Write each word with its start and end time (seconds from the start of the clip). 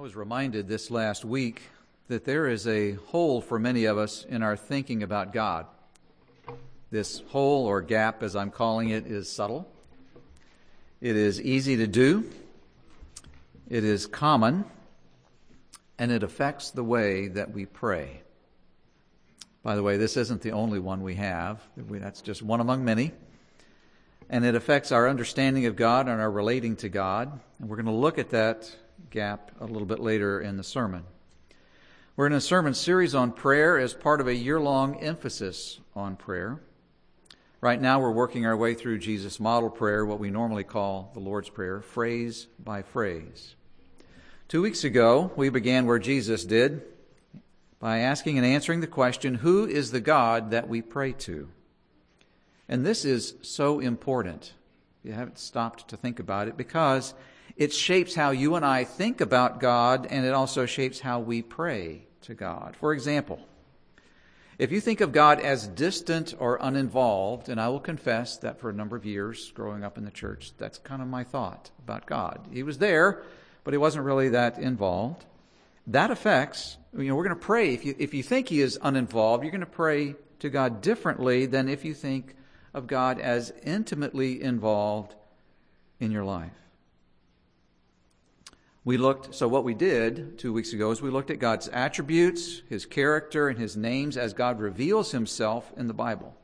was 0.00 0.16
reminded 0.16 0.66
this 0.66 0.90
last 0.90 1.26
week 1.26 1.60
that 2.08 2.24
there 2.24 2.48
is 2.48 2.66
a 2.66 2.92
hole 2.92 3.42
for 3.42 3.58
many 3.58 3.84
of 3.84 3.98
us 3.98 4.24
in 4.26 4.42
our 4.42 4.56
thinking 4.56 5.02
about 5.02 5.30
God. 5.30 5.66
This 6.90 7.20
hole 7.28 7.66
or 7.66 7.82
gap, 7.82 8.22
as 8.22 8.34
I'm 8.34 8.50
calling 8.50 8.88
it, 8.88 9.06
is 9.06 9.30
subtle. 9.30 9.70
It 11.02 11.16
is 11.16 11.38
easy 11.38 11.76
to 11.76 11.86
do. 11.86 12.30
It 13.68 13.84
is 13.84 14.06
common. 14.06 14.64
And 15.98 16.10
it 16.10 16.22
affects 16.22 16.70
the 16.70 16.82
way 16.82 17.28
that 17.28 17.52
we 17.52 17.66
pray. 17.66 18.22
By 19.62 19.76
the 19.76 19.82
way, 19.82 19.98
this 19.98 20.16
isn't 20.16 20.40
the 20.40 20.52
only 20.52 20.78
one 20.78 21.02
we 21.02 21.16
have. 21.16 21.60
That's 21.76 22.22
just 22.22 22.40
one 22.40 22.60
among 22.60 22.86
many. 22.86 23.12
And 24.30 24.46
it 24.46 24.54
affects 24.54 24.92
our 24.92 25.10
understanding 25.10 25.66
of 25.66 25.76
God 25.76 26.08
and 26.08 26.22
our 26.22 26.30
relating 26.30 26.76
to 26.76 26.88
God. 26.88 27.38
And 27.58 27.68
we're 27.68 27.76
going 27.76 27.84
to 27.84 27.92
look 27.92 28.16
at 28.16 28.30
that 28.30 28.74
gap 29.10 29.50
a 29.60 29.64
little 29.64 29.86
bit 29.86 30.00
later 30.00 30.40
in 30.40 30.56
the 30.56 30.62
sermon. 30.62 31.04
We're 32.16 32.26
in 32.26 32.32
a 32.32 32.40
sermon 32.40 32.74
series 32.74 33.14
on 33.14 33.32
prayer 33.32 33.78
as 33.78 33.94
part 33.94 34.20
of 34.20 34.26
a 34.28 34.34
year 34.34 34.60
long 34.60 34.96
emphasis 34.96 35.80
on 35.96 36.16
prayer. 36.16 36.60
Right 37.62 37.80
now, 37.80 38.00
we're 38.00 38.10
working 38.10 38.46
our 38.46 38.56
way 38.56 38.74
through 38.74 38.98
Jesus' 38.98 39.40
model 39.40 39.70
prayer, 39.70 40.04
what 40.04 40.18
we 40.18 40.30
normally 40.30 40.64
call 40.64 41.10
the 41.14 41.20
Lord's 41.20 41.48
Prayer, 41.48 41.80
phrase 41.80 42.46
by 42.62 42.82
phrase. 42.82 43.54
Two 44.48 44.62
weeks 44.62 44.84
ago, 44.84 45.30
we 45.36 45.48
began 45.48 45.86
where 45.86 45.98
Jesus 45.98 46.44
did 46.44 46.82
by 47.78 47.98
asking 47.98 48.36
and 48.36 48.46
answering 48.46 48.80
the 48.80 48.86
question 48.86 49.36
Who 49.36 49.66
is 49.66 49.90
the 49.90 50.00
God 50.00 50.50
that 50.50 50.68
we 50.68 50.82
pray 50.82 51.12
to? 51.12 51.48
And 52.68 52.84
this 52.84 53.04
is 53.04 53.34
so 53.42 53.80
important. 53.80 54.54
You 55.02 55.12
haven't 55.12 55.38
stopped 55.38 55.88
to 55.88 55.96
think 55.96 56.18
about 56.18 56.48
it 56.48 56.56
because 56.56 57.14
it 57.60 57.74
shapes 57.74 58.14
how 58.14 58.30
you 58.30 58.54
and 58.54 58.64
I 58.64 58.84
think 58.84 59.20
about 59.20 59.60
God, 59.60 60.06
and 60.08 60.24
it 60.24 60.32
also 60.32 60.64
shapes 60.64 60.98
how 60.98 61.20
we 61.20 61.42
pray 61.42 62.06
to 62.22 62.32
God. 62.32 62.74
For 62.74 62.94
example, 62.94 63.38
if 64.58 64.72
you 64.72 64.80
think 64.80 65.02
of 65.02 65.12
God 65.12 65.40
as 65.40 65.68
distant 65.68 66.32
or 66.38 66.56
uninvolved, 66.58 67.50
and 67.50 67.60
I 67.60 67.68
will 67.68 67.78
confess 67.78 68.38
that 68.38 68.60
for 68.60 68.70
a 68.70 68.72
number 68.72 68.96
of 68.96 69.04
years 69.04 69.52
growing 69.52 69.84
up 69.84 69.98
in 69.98 70.06
the 70.06 70.10
church, 70.10 70.52
that's 70.56 70.78
kind 70.78 71.02
of 71.02 71.08
my 71.08 71.22
thought 71.22 71.70
about 71.84 72.06
God. 72.06 72.48
He 72.50 72.62
was 72.62 72.78
there, 72.78 73.24
but 73.62 73.74
he 73.74 73.78
wasn't 73.78 74.06
really 74.06 74.30
that 74.30 74.58
involved. 74.58 75.26
That 75.86 76.10
affects, 76.10 76.78
you 76.96 77.08
know, 77.08 77.14
we're 77.14 77.24
going 77.24 77.38
to 77.38 77.44
pray. 77.44 77.74
If 77.74 77.84
you, 77.84 77.94
if 77.98 78.14
you 78.14 78.22
think 78.22 78.48
he 78.48 78.62
is 78.62 78.78
uninvolved, 78.80 79.44
you're 79.44 79.52
going 79.52 79.60
to 79.60 79.66
pray 79.66 80.14
to 80.38 80.48
God 80.48 80.80
differently 80.80 81.44
than 81.44 81.68
if 81.68 81.84
you 81.84 81.92
think 81.92 82.36
of 82.72 82.86
God 82.86 83.20
as 83.20 83.52
intimately 83.64 84.42
involved 84.42 85.14
in 85.98 86.10
your 86.10 86.24
life 86.24 86.52
we 88.84 88.96
looked, 88.96 89.34
so 89.34 89.46
what 89.46 89.64
we 89.64 89.74
did 89.74 90.38
two 90.38 90.52
weeks 90.52 90.72
ago 90.72 90.90
is 90.90 91.02
we 91.02 91.10
looked 91.10 91.30
at 91.30 91.38
God's 91.38 91.68
attributes, 91.68 92.62
His 92.68 92.86
character, 92.86 93.48
and 93.48 93.58
His 93.58 93.76
names 93.76 94.16
as 94.16 94.32
God 94.32 94.58
reveals 94.58 95.12
Himself 95.12 95.70
in 95.76 95.86
the 95.86 95.94
Bible. 95.94 96.34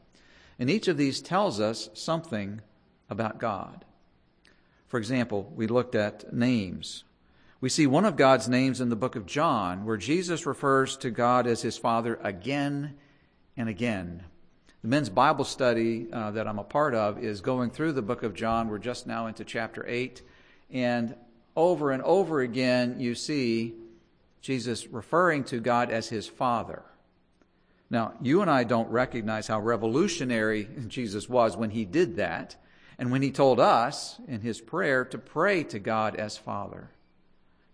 And 0.59 0.69
each 0.69 0.87
of 0.89 0.99
these 0.99 1.23
tells 1.23 1.61
us 1.61 1.89
something 1.95 2.61
about 3.09 3.39
God. 3.39 3.85
For 4.87 4.99
example, 4.99 5.51
we 5.55 5.67
looked 5.67 5.95
at 5.95 6.33
names. 6.33 7.05
We 7.61 7.71
see 7.71 7.87
one 7.87 8.05
of 8.05 8.17
God's 8.17 8.49
names 8.49 8.83
in 8.83 8.91
the 8.91 8.97
book 8.97 9.17
of 9.17 9.25
John, 9.25 9.87
where 9.87 9.97
Jesus 9.97 10.45
refers 10.45 10.97
to 10.99 11.11
God 11.11 11.47
as 11.47 11.63
His 11.63 11.79
Father 11.79 12.19
again 12.23 12.97
and 13.57 13.69
again. 13.69 14.23
The 14.83 14.89
men's 14.89 15.09
Bible 15.09 15.45
study 15.45 16.07
uh, 16.13 16.33
that 16.33 16.47
I'm 16.47 16.59
a 16.59 16.65
part 16.65 16.95
of 16.95 17.25
is 17.25 17.41
going 17.41 17.71
through 17.71 17.93
the 17.93 18.03
book 18.03 18.23
of 18.23 18.35
John. 18.35 18.69
We're 18.69 18.79
just 18.79 19.07
now 19.07 19.27
into 19.27 19.43
chapter 19.43 19.85
8. 19.89 20.21
And 20.71 21.15
over 21.57 21.91
and 21.91 22.03
over 22.03 22.41
again, 22.41 23.01
you 23.01 23.15
see 23.15 23.75
Jesus 24.43 24.87
referring 24.87 25.45
to 25.45 25.59
God 25.59 25.91
as 25.91 26.09
his 26.09 26.29
Father. 26.29 26.83
Now, 27.89 28.15
you 28.21 28.43
and 28.43 28.51
I 28.51 28.65
don't 28.65 28.91
recognize 28.91 29.47
how 29.47 29.61
revolutionary 29.61 30.69
Jesus 30.89 31.29
was 31.29 31.57
when 31.57 31.71
he 31.71 31.85
did 31.85 32.17
that, 32.17 32.57
and 32.99 33.11
when 33.11 33.23
he 33.23 33.31
told 33.31 33.59
us 33.61 34.21
in 34.29 34.41
his 34.41 34.61
prayer 34.61 35.05
to 35.07 35.19
pray 35.19 35.65
to 35.65 35.79
God 35.79 36.17
as 36.17 36.37
Father, 36.37 36.91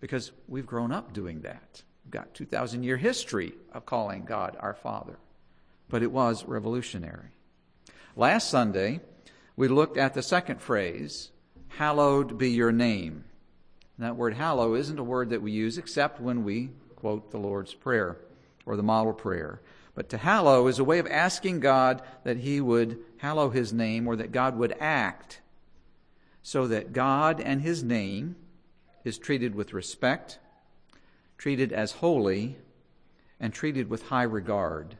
because 0.00 0.32
we've 0.48 0.66
grown 0.66 0.92
up 0.92 1.12
doing 1.12 1.42
that. 1.42 1.82
We've 2.04 2.12
got 2.12 2.34
2,000 2.34 2.82
year 2.82 2.96
history 2.96 3.52
of 3.72 3.86
calling 3.86 4.24
God 4.24 4.56
our 4.58 4.74
Father, 4.74 5.18
but 5.88 6.02
it 6.02 6.10
was 6.10 6.44
revolutionary. 6.44 7.30
Last 8.16 8.50
Sunday, 8.50 9.00
we 9.56 9.68
looked 9.68 9.96
at 9.96 10.14
the 10.14 10.22
second 10.22 10.60
phrase, 10.60 11.30
Hallowed 11.68 12.36
be 12.36 12.50
your 12.50 12.72
name. 12.72 13.24
And 14.02 14.10
that 14.10 14.16
word 14.16 14.34
hallow 14.34 14.74
isn't 14.74 14.98
a 14.98 15.04
word 15.04 15.30
that 15.30 15.42
we 15.42 15.52
use 15.52 15.78
except 15.78 16.20
when 16.20 16.42
we 16.42 16.70
quote 16.96 17.30
the 17.30 17.38
Lord's 17.38 17.72
Prayer 17.72 18.16
or 18.66 18.74
the 18.74 18.82
model 18.82 19.12
prayer. 19.12 19.60
But 19.94 20.08
to 20.08 20.18
hallow 20.18 20.66
is 20.66 20.80
a 20.80 20.84
way 20.84 20.98
of 20.98 21.06
asking 21.06 21.60
God 21.60 22.02
that 22.24 22.38
He 22.38 22.60
would 22.60 22.98
hallow 23.18 23.50
His 23.50 23.72
name 23.72 24.08
or 24.08 24.16
that 24.16 24.32
God 24.32 24.58
would 24.58 24.74
act 24.80 25.40
so 26.42 26.66
that 26.66 26.92
God 26.92 27.40
and 27.40 27.62
His 27.62 27.84
name 27.84 28.34
is 29.04 29.18
treated 29.18 29.54
with 29.54 29.72
respect, 29.72 30.40
treated 31.38 31.72
as 31.72 31.92
holy, 31.92 32.56
and 33.38 33.54
treated 33.54 33.88
with 33.88 34.08
high 34.08 34.24
regard. 34.24 34.96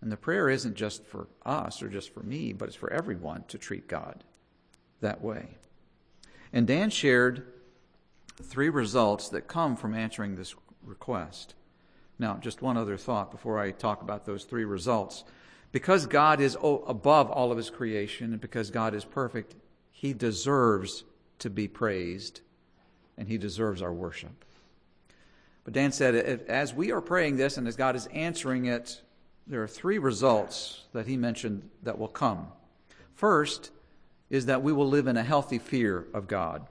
And 0.00 0.12
the 0.12 0.16
prayer 0.16 0.48
isn't 0.48 0.76
just 0.76 1.04
for 1.04 1.26
us 1.44 1.82
or 1.82 1.88
just 1.88 2.14
for 2.14 2.22
me, 2.22 2.52
but 2.52 2.68
it's 2.68 2.76
for 2.76 2.92
everyone 2.92 3.46
to 3.48 3.58
treat 3.58 3.88
God 3.88 4.22
that 5.00 5.22
way. 5.22 5.56
And 6.52 6.68
Dan 6.68 6.90
shared 6.90 7.48
three 8.42 8.68
results 8.68 9.28
that 9.30 9.48
come 9.48 9.76
from 9.76 9.94
answering 9.94 10.36
this 10.36 10.54
request. 10.82 11.54
Now, 12.18 12.36
just 12.40 12.62
one 12.62 12.76
other 12.76 12.96
thought 12.96 13.30
before 13.30 13.58
I 13.58 13.70
talk 13.70 14.02
about 14.02 14.24
those 14.24 14.44
three 14.44 14.64
results. 14.64 15.24
Because 15.72 16.06
God 16.06 16.40
is 16.40 16.56
above 16.62 17.30
all 17.30 17.50
of 17.50 17.56
his 17.56 17.70
creation 17.70 18.32
and 18.32 18.40
because 18.40 18.70
God 18.70 18.94
is 18.94 19.04
perfect, 19.04 19.56
he 19.90 20.12
deserves 20.12 21.04
to 21.40 21.50
be 21.50 21.66
praised 21.66 22.40
and 23.18 23.28
he 23.28 23.38
deserves 23.38 23.82
our 23.82 23.92
worship. 23.92 24.44
But 25.64 25.74
Dan 25.74 25.92
said, 25.92 26.14
as 26.48 26.74
we 26.74 26.92
are 26.92 27.00
praying 27.00 27.36
this 27.36 27.56
and 27.56 27.66
as 27.66 27.74
God 27.74 27.96
is 27.96 28.06
answering 28.08 28.66
it, 28.66 29.00
there 29.46 29.62
are 29.62 29.68
three 29.68 29.98
results 29.98 30.82
that 30.92 31.06
he 31.06 31.16
mentioned 31.16 31.68
that 31.82 31.98
will 31.98 32.08
come. 32.08 32.48
First 33.14 33.70
is 34.30 34.46
that 34.46 34.62
we 34.62 34.72
will 34.72 34.88
live 34.88 35.06
in 35.06 35.16
a 35.16 35.22
healthy 35.22 35.58
fear 35.58 36.06
of 36.14 36.28
God. 36.28 36.66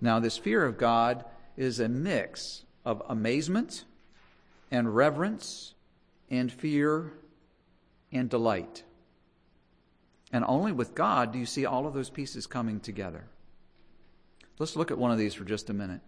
Now, 0.00 0.20
this 0.20 0.36
fear 0.36 0.64
of 0.64 0.78
God 0.78 1.24
is 1.56 1.80
a 1.80 1.88
mix 1.88 2.64
of 2.84 3.02
amazement 3.08 3.84
and 4.70 4.94
reverence 4.94 5.74
and 6.30 6.52
fear 6.52 7.12
and 8.12 8.28
delight. 8.28 8.82
And 10.32 10.44
only 10.46 10.72
with 10.72 10.94
God 10.94 11.32
do 11.32 11.38
you 11.38 11.46
see 11.46 11.64
all 11.64 11.86
of 11.86 11.94
those 11.94 12.10
pieces 12.10 12.46
coming 12.46 12.80
together. 12.80 13.24
Let's 14.58 14.76
look 14.76 14.90
at 14.90 14.98
one 14.98 15.10
of 15.10 15.18
these 15.18 15.34
for 15.34 15.44
just 15.44 15.70
a 15.70 15.74
minute. 15.74 16.00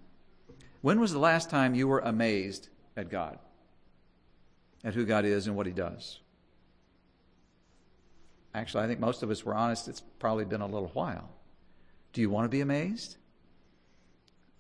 When 0.83 1.01
was 1.01 1.13
the 1.13 1.19
last 1.19 1.51
time 1.51 1.75
you 1.75 1.89
were 1.89 2.01
amazed 2.01 2.69
at 2.97 3.11
God? 3.11 3.39
At 4.85 4.95
who 4.95 5.05
God 5.05 5.25
is 5.25 5.47
and 5.47 5.57
what 5.57 5.67
He 5.67 5.73
does? 5.73 6.21
Actually, 8.55 8.85
I 8.85 8.87
think 8.87 9.01
most 9.01 9.23
of 9.23 9.31
us 9.31 9.45
were 9.45 9.55
honest, 9.55 9.89
it's 9.89 10.03
probably 10.19 10.45
been 10.45 10.61
a 10.61 10.67
little 10.67 10.91
while. 10.95 11.29
Do 12.13 12.21
you 12.21 12.31
want 12.31 12.47
to 12.47 12.49
be 12.49 12.61
amazed? 12.61 13.17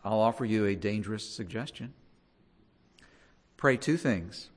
I'll 0.07 0.21
offer 0.21 0.45
you 0.45 0.67
a 0.67 0.77
dangerous 0.77 1.29
suggestion. 1.29 1.93
Pray 3.57 3.77
two 3.77 3.97
things. 3.97 4.51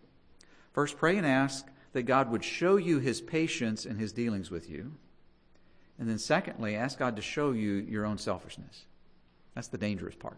First, 0.73 0.95
pray 0.95 1.17
and 1.17 1.25
ask 1.25 1.65
that 1.93 2.03
God 2.03 2.29
would 2.29 2.43
show 2.43 2.77
you 2.77 2.99
his 2.99 3.19
patience 3.19 3.83
in 3.83 3.97
his 3.97 4.13
dealings 4.13 4.51
with 4.51 4.69
you. 4.69 4.91
And 5.97 6.07
then, 6.07 6.19
secondly, 6.19 6.75
ask 6.75 6.99
God 6.99 7.15
to 7.15 7.23
show 7.23 7.51
you 7.51 7.71
your 7.71 8.05
own 8.05 8.19
selfishness. 8.19 8.85
That's 9.55 9.69
the 9.69 9.79
dangerous 9.79 10.15
part. 10.15 10.37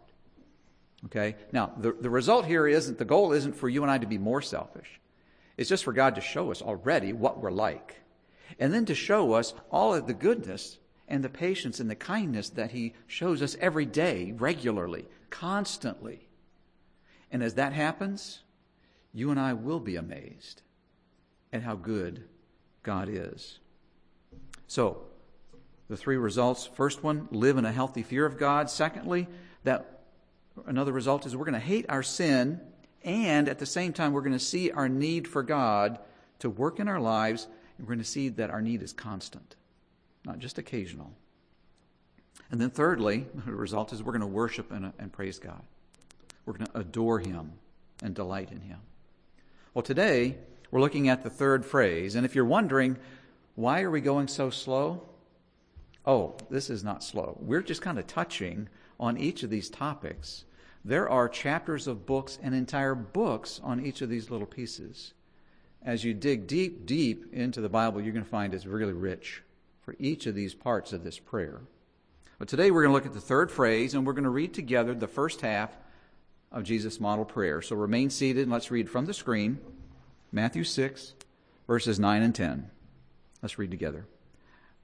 Okay? 1.08 1.36
Now, 1.52 1.74
the, 1.78 1.92
the 1.92 2.10
result 2.10 2.46
here 2.46 2.66
isn't, 2.66 2.98
the 2.98 3.04
goal 3.04 3.34
isn't 3.34 3.58
for 3.58 3.68
you 3.68 3.81
and 3.81 3.92
I 3.92 3.98
to 3.98 4.08
be 4.08 4.18
more 4.18 4.42
selfish. 4.42 5.02
It's 5.58 5.69
just 5.69 5.84
for 5.84 5.92
God 5.92 6.16
to 6.16 6.22
show 6.22 6.52
us 6.52 6.62
already 6.62 7.12
what 7.12 7.42
we're 7.42 7.52
like. 7.52 7.98
And 8.60 8.74
then 8.74 8.86
to 8.86 8.96
show 8.96 9.34
us 9.34 9.54
all 9.72 9.94
of 9.94 10.08
the 10.08 10.13
goodness 10.13 10.78
and 11.12 11.25
the 11.25 11.30
patience 11.30 11.81
and 11.81 11.90
the 11.90 11.96
kindness 11.96 12.50
that 12.52 12.72
He 12.72 12.94
shows 13.06 13.42
us 13.42 13.58
every 13.60 13.86
day, 13.86 14.34
regularly, 14.38 15.06
constantly. 15.30 16.30
And 17.30 17.44
as 17.44 17.56
that 17.56 17.74
happens, 17.74 18.40
you 19.13 19.30
and 19.30 19.40
I 19.40 19.52
will 19.52 19.81
be 19.81 19.98
amazed 19.98 20.62
at 21.52 21.63
how 21.63 21.75
good 21.75 22.24
God 22.81 23.10
is. 23.12 23.60
So, 24.68 25.04
the 25.90 25.98
three 25.98 26.16
results 26.16 26.66
first 26.66 27.04
one, 27.04 27.28
live 27.30 27.58
in 27.58 27.66
a 27.66 27.74
healthy 27.74 28.04
fear 28.04 28.25
of 28.25 28.40
God. 28.40 28.69
Secondly, 28.69 29.28
that 29.66 30.04
another 30.66 30.94
result 30.94 31.25
is 31.25 31.36
we're 31.36 31.44
going 31.44 31.54
to 31.56 31.60
hate 31.60 31.86
our 31.90 32.04
sin, 32.04 32.62
and 33.04 33.50
at 33.50 33.60
the 33.60 33.66
same 33.66 33.92
time, 33.92 34.13
we're 34.13 34.22
going 34.22 34.31
to 34.31 34.40
see 34.40 34.72
our 34.72 34.88
need 34.88 35.28
for 35.28 35.44
God 35.44 36.00
to 36.40 36.50
work 36.50 36.80
in 36.80 36.88
our 36.88 37.02
lives, 37.02 37.48
and 37.78 37.86
we're 37.86 37.96
going 37.96 38.00
to 38.00 38.10
see 38.10 38.30
that 38.30 38.50
our 38.50 38.62
need 38.62 38.81
is 38.81 38.94
constant 38.94 39.58
not 40.26 40.40
just 40.40 40.58
occasional. 40.58 41.12
And 42.50 42.60
then, 42.60 42.70
thirdly, 42.70 43.26
the 43.46 43.54
result 43.54 43.94
is 43.94 44.04
we're 44.04 44.12
going 44.12 44.22
to 44.22 44.28
worship 44.28 44.72
and, 44.72 44.94
and 45.00 45.12
praise 45.12 45.40
God. 45.40 45.62
We're 46.46 46.54
going 46.54 46.68
to 46.68 46.80
adore 46.80 47.20
him 47.20 47.54
and 48.02 48.16
delight 48.16 48.52
in 48.52 48.62
him. 48.62 48.80
Well, 49.74 49.84
today 49.84 50.38
we're 50.70 50.82
looking 50.82 51.08
at 51.08 51.24
the 51.24 51.30
third 51.30 51.66
phrase. 51.66 52.16
And 52.16 52.26
if 52.26 52.36
you're 52.36 52.46
wondering, 52.46 52.98
why 53.56 53.82
are 53.82 53.92
we 53.92 54.02
going 54.02 54.28
so 54.28 54.50
slow? 54.50 55.04
Oh, 56.06 56.36
this 56.50 56.70
is 56.70 56.84
not 56.84 57.04
slow. 57.04 57.38
We're 57.40 57.62
just 57.62 57.82
kind 57.82 58.00
of 58.00 58.08
touching 58.08 58.70
on 59.00 59.18
each 59.18 59.44
of 59.44 59.50
these 59.50 59.70
topics. 59.70 60.46
There 60.84 61.08
are 61.10 61.30
chapters 61.30 61.88
of 61.88 62.08
books 62.08 62.40
and 62.42 62.56
entire 62.56 62.96
books 62.96 63.62
on 63.64 63.86
each 63.86 64.02
of 64.02 64.10
these 64.10 64.32
little 64.32 64.48
pieces. 64.48 65.14
As 65.84 66.04
you 66.04 66.14
dig 66.14 66.48
deep, 66.48 66.86
deep 66.86 67.32
into 67.34 67.62
the 67.62 67.70
Bible, 67.70 68.02
you're 68.02 68.14
going 68.14 68.26
to 68.26 68.30
find 68.30 68.54
it's 68.54 68.66
really 68.66 68.94
rich 68.94 69.44
for 69.92 69.98
each 70.00 70.26
of 70.26 70.36
these 70.36 70.54
parts 70.54 70.94
of 70.94 71.04
this 71.04 71.20
prayer. 71.20 71.60
But 72.40 72.48
today 72.48 72.72
we're 72.72 72.84
going 72.84 72.92
to 72.92 72.94
look 72.94 73.06
at 73.06 73.14
the 73.14 73.20
third 73.20 73.52
phrase 73.52 73.94
and 73.94 74.08
we're 74.08 74.14
going 74.14 74.24
to 74.24 74.30
read 74.30 74.54
together 74.54 74.94
the 74.94 75.06
first 75.06 75.42
half 75.42 75.70
of 76.50 76.64
Jesus' 76.64 77.02
model 77.02 77.26
prayer. 77.26 77.62
So 77.62 77.76
remain 77.76 78.10
seated 78.10 78.44
and 78.44 78.52
let's 78.54 78.72
read 78.72 78.90
from 78.90 79.06
the 79.06 79.14
screen 79.14 79.60
Matthew 80.32 80.64
6, 80.64 81.14
verses 81.68 82.00
9 82.00 82.22
and 82.22 82.34
10. 82.34 82.72
Let's 83.42 83.60
read 83.60 83.70
together. 83.70 84.06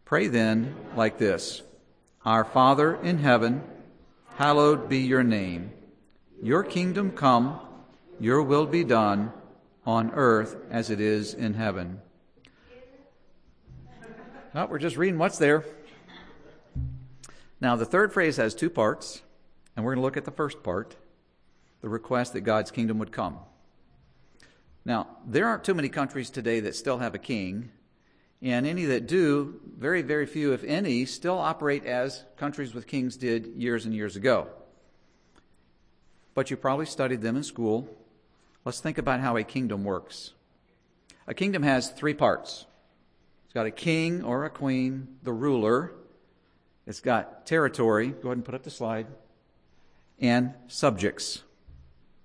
Pray 0.04 0.27
then 0.27 0.75
like 0.98 1.19
this 1.19 1.62
Our 2.25 2.44
Father 2.44 2.95
in 2.95 3.19
heaven, 3.19 3.63
hallowed 4.36 4.89
be 4.89 5.00
your 5.00 5.24
name. 5.24 5.71
Your 6.44 6.63
kingdom 6.63 7.12
come, 7.12 7.62
your 8.19 8.44
will 8.44 8.65
be 8.65 8.83
done 8.83 9.31
on 9.86 10.12
earth 10.12 10.57
as 10.69 10.89
it 10.89 11.00
is 11.00 11.33
in 11.33 11.53
heaven. 11.53 12.01
We're 14.65 14.80
just 14.80 14.98
reading 14.98 15.19
what's 15.19 15.38
there. 15.38 15.63
Now, 17.62 17.75
the 17.75 17.86
third 17.86 18.12
phrase 18.12 18.38
has 18.38 18.56
two 18.56 18.71
parts, 18.71 19.21
and 19.75 19.86
we're 19.86 19.94
going 19.94 20.01
to 20.01 20.06
look 20.06 20.18
at 20.18 20.25
the 20.25 20.31
first 20.31 20.63
part 20.63 20.95
the 21.81 21.89
request 21.89 22.33
that 22.33 22.42
God's 22.42 22.71
kingdom 22.71 22.98
would 22.98 23.12
come. 23.12 23.38
Now, 24.83 25.07
there 25.27 25.48
aren't 25.48 25.63
too 25.63 25.75
many 25.75 25.89
countries 25.89 26.31
today 26.31 26.59
that 26.62 26.75
still 26.75 26.98
have 26.98 27.13
a 27.13 27.19
king, 27.19 27.69
and 28.42 28.65
any 28.65 28.86
that 28.86 29.06
do, 29.06 29.59
very, 29.77 30.01
very 30.01 30.25
few, 30.25 30.54
if 30.54 30.63
any, 30.63 31.06
still 31.06 31.38
operate 31.38 31.86
as 31.86 32.24
countries 32.36 32.74
with 32.74 32.88
kings 32.88 33.15
did 33.15 33.53
years 33.57 33.86
and 33.86 33.94
years 33.94 34.15
ago. 34.15 34.48
But 36.33 36.50
you 36.50 36.57
probably 36.57 36.88
studied 36.88 37.21
them 37.21 37.36
in 37.36 37.44
school. 37.44 37.88
Let's 38.65 38.80
think 38.80 38.98
about 38.98 39.19
how 39.19 39.38
a 39.38 39.44
kingdom 39.44 39.83
works. 39.83 40.33
A 41.27 41.33
kingdom 41.33 41.62
has 41.62 41.92
three 41.92 42.13
parts 42.13 42.66
it's 43.47 43.53
got 43.53 43.65
a 43.65 43.71
king 43.71 44.23
or 44.23 44.45
a 44.45 44.49
queen, 44.49 45.07
the 45.23 45.33
ruler, 45.33 45.94
it's 46.88 47.01
got 47.01 47.45
territory. 47.45 48.07
Go 48.07 48.29
ahead 48.29 48.38
and 48.38 48.45
put 48.45 48.55
up 48.55 48.63
the 48.63 48.69
slide. 48.69 49.07
And 50.19 50.53
subjects. 50.67 51.44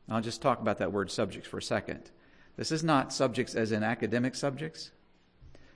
I'll 0.09 0.21
just 0.21 0.41
talk 0.41 0.61
about 0.61 0.79
that 0.79 0.93
word 0.93 1.11
subjects 1.11 1.49
for 1.49 1.59
a 1.59 1.63
second. 1.63 2.11
This 2.57 2.71
is 2.71 2.85
not 2.85 3.13
subjects 3.13 3.55
as 3.55 3.73
in 3.73 3.83
academic 3.83 4.35
subjects. 4.35 4.93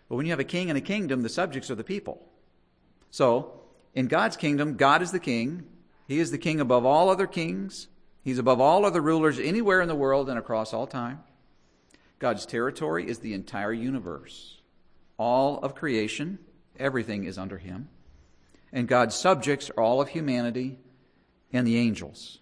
But 0.09 0.17
when 0.17 0.27
you 0.27 0.33
have 0.33 0.41
a 0.41 0.45
king 0.45 0.69
and 0.71 0.79
a 0.79 0.83
kingdom, 0.83 1.23
the 1.23 1.29
subjects 1.29 1.71
are 1.71 1.75
the 1.75 1.85
people. 1.85 2.25
So, 3.11 3.61
in 3.95 4.07
God's 4.07 4.37
kingdom, 4.37 4.77
God 4.77 5.03
is 5.03 5.11
the 5.11 5.19
king. 5.19 5.65
He 6.07 6.21
is 6.21 6.31
the 6.31 6.39
king 6.39 6.61
above 6.61 6.85
all 6.85 7.11
other 7.11 7.27
kings. 7.27 7.89
He's 8.23 8.39
above 8.39 8.61
all 8.61 8.85
other 8.85 9.01
rulers 9.01 9.39
anywhere 9.39 9.81
in 9.81 9.89
the 9.89 9.95
world 9.95 10.29
and 10.29 10.39
across 10.39 10.73
all 10.73 10.87
time. 10.87 11.21
God's 12.19 12.47
territory 12.47 13.09
is 13.09 13.19
the 13.19 13.35
entire 13.35 13.73
universe. 13.73 14.61
All 15.19 15.59
of 15.61 15.75
creation, 15.75 16.39
everything 16.79 17.25
is 17.25 17.39
under 17.39 17.59
him. 17.59 17.89
And 18.73 18.89
God's 18.89 19.15
subjects 19.15 19.71
are 19.71 19.83
all 19.83 20.01
of 20.01 20.09
humanity 20.09 20.79
and 21.53 21.67
the 21.67 21.79
angels. 21.79 22.39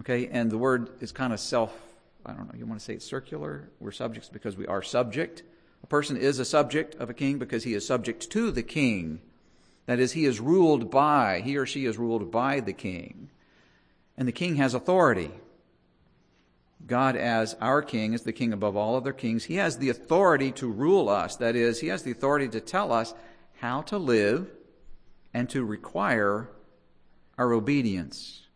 Okay, 0.00 0.28
and 0.28 0.50
the 0.50 0.58
word 0.58 0.90
is 1.00 1.10
kind 1.10 1.32
of 1.32 1.40
self, 1.40 1.74
I 2.24 2.32
don't 2.32 2.46
know, 2.46 2.58
you 2.58 2.66
want 2.66 2.78
to 2.78 2.84
say 2.84 2.94
it's 2.94 3.04
circular? 3.04 3.68
We're 3.80 3.90
subjects 3.92 4.28
because 4.28 4.56
we 4.56 4.66
are 4.66 4.82
subject. 4.82 5.42
A 5.82 5.86
person 5.86 6.16
is 6.16 6.38
a 6.38 6.44
subject 6.44 6.94
of 6.96 7.10
a 7.10 7.14
king 7.14 7.38
because 7.38 7.64
he 7.64 7.74
is 7.74 7.86
subject 7.86 8.30
to 8.30 8.50
the 8.50 8.62
king. 8.62 9.20
That 9.86 9.98
is, 9.98 10.12
he 10.12 10.26
is 10.26 10.38
ruled 10.38 10.90
by, 10.90 11.40
he 11.40 11.56
or 11.56 11.66
she 11.66 11.86
is 11.86 11.96
ruled 11.96 12.30
by 12.30 12.60
the 12.60 12.72
king. 12.72 13.30
And 14.16 14.28
the 14.28 14.32
king 14.32 14.56
has 14.56 14.74
authority. 14.74 15.30
God, 16.86 17.16
as 17.16 17.54
our 17.60 17.82
king, 17.82 18.14
is 18.14 18.22
the 18.22 18.32
king 18.32 18.52
above 18.52 18.76
all 18.76 18.96
other 18.96 19.12
kings. 19.12 19.44
He 19.44 19.56
has 19.56 19.78
the 19.78 19.90
authority 19.90 20.52
to 20.52 20.68
rule 20.68 21.08
us. 21.08 21.36
That 21.36 21.56
is, 21.56 21.80
he 21.80 21.88
has 21.88 22.02
the 22.02 22.12
authority 22.12 22.48
to 22.48 22.60
tell 22.60 22.92
us 22.92 23.14
how 23.60 23.82
to 23.82 23.98
live 23.98 24.50
and 25.34 25.50
to 25.50 25.64
require 25.64 26.50
our 27.36 27.52
obedience. 27.52 28.46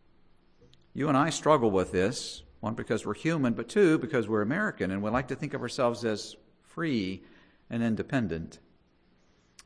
You 0.93 1.07
and 1.09 1.17
I 1.17 1.29
struggle 1.29 1.71
with 1.71 1.91
this, 1.91 2.43
one, 2.59 2.75
because 2.75 3.05
we're 3.05 3.13
human, 3.13 3.53
but 3.53 3.67
two, 3.67 3.97
because 3.97 4.27
we're 4.27 4.41
American 4.41 4.89
and 4.89 5.03
we 5.03 5.09
like 5.09 5.27
to 5.27 5.35
think 5.35 5.53
of 5.53 5.61
ourselves 5.61 6.05
as 6.05 6.35
free 6.63 7.23
and 7.69 7.83
independent. 7.83 8.59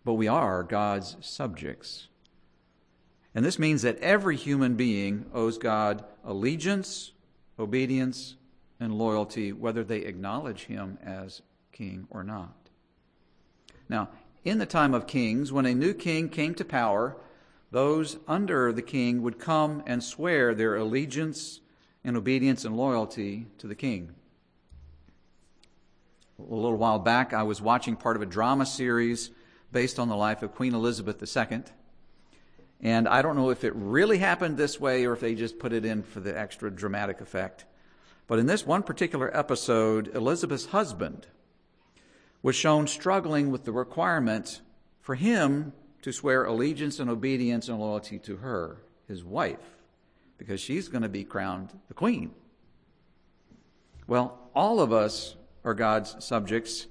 But 0.04 0.14
we 0.14 0.28
are 0.28 0.64
God's 0.64 1.16
subjects. 1.22 2.08
And 3.36 3.46
this 3.46 3.60
means 3.60 3.84
that 3.84 4.00
every 4.00 4.36
human 4.36 4.76
being 4.76 5.28
owes 5.34 5.58
God 5.58 6.04
allegiance, 6.24 7.12
obedience, 7.60 8.36
and 8.80 8.98
loyalty, 8.98 9.52
whether 9.52 9.84
they 9.84 10.00
acknowledge 10.00 10.66
Him 10.66 10.98
as 11.04 11.42
king 11.72 12.08
or 12.10 12.24
not. 12.24 12.70
Now, 13.90 14.10
in 14.44 14.60
the 14.60 14.66
time 14.66 14.94
of 14.94 15.08
kings, 15.08 15.52
when 15.52 15.66
a 15.66 15.74
new 15.74 15.94
king 15.94 16.30
came 16.30 16.56
to 16.56 16.66
power, 16.66 17.18
those 17.72 18.18
under 18.28 18.72
the 18.72 18.82
king 18.82 19.22
would 19.22 19.40
come 19.40 19.84
and 19.86 20.04
swear 20.04 20.54
their 20.54 20.76
allegiance 20.76 21.60
and 22.04 22.16
obedience 22.16 22.64
and 22.64 22.78
loyalty 22.78 23.48
to 23.58 23.68
the 23.68 23.76
king. 23.76 24.16
A 26.40 26.44
little 26.54 26.78
while 26.78 27.00
back, 27.00 27.34
I 27.34 27.44
was 27.44 27.62
watching 27.62 27.96
part 27.96 28.16
of 28.16 28.22
a 28.22 28.26
drama 28.26 28.66
series 28.66 29.32
based 29.72 30.00
on 30.00 30.08
the 30.08 30.16
life 30.16 30.44
of 30.44 30.56
Queen 30.56 30.74
Elizabeth 30.74 31.22
II. 31.22 31.64
And 32.80 33.08
I 33.08 33.22
don't 33.22 33.36
know 33.36 33.50
if 33.50 33.64
it 33.64 33.74
really 33.76 34.20
happened 34.20 34.56
this 34.56 34.80
way 34.80 35.06
or 35.06 35.14
if 35.14 35.20
they 35.20 35.34
just 35.34 35.58
put 35.58 35.74
it 35.74 35.84
in 35.84 36.04
for 36.04 36.20
the 36.20 36.38
extra 36.38 36.70
dramatic 36.70 37.22
effect. 37.22 37.66
But 38.28 38.40
in 38.40 38.46
this 38.46 38.66
one 38.66 38.84
particular 38.84 39.36
episode, 39.36 40.14
Elizabeth's 40.14 40.68
husband 40.68 41.28
was 42.42 42.56
shown 42.56 42.88
struggling 42.88 43.52
with 43.52 43.64
the 43.64 43.72
requirement 43.72 44.62
for 45.02 45.16
him 45.16 45.74
to 46.02 46.12
swear 46.12 46.44
allegiance 46.44 47.00
and 47.00 47.10
obedience 47.10 47.70
and 47.70 47.80
loyalty 47.80 48.20
to 48.20 48.38
her, 48.38 48.78
his 49.08 49.24
wife, 49.24 49.78
because 50.38 50.60
she's 50.60 50.90
going 50.90 51.02
to 51.02 51.10
be 51.10 51.24
crowned 51.24 51.78
the 51.88 51.94
queen. 51.94 52.32
Well, 54.08 54.38
all 54.54 54.82
of 54.82 54.92
us 54.92 55.36
are 55.64 55.74
God's 55.74 56.24
subjects, 56.24 56.88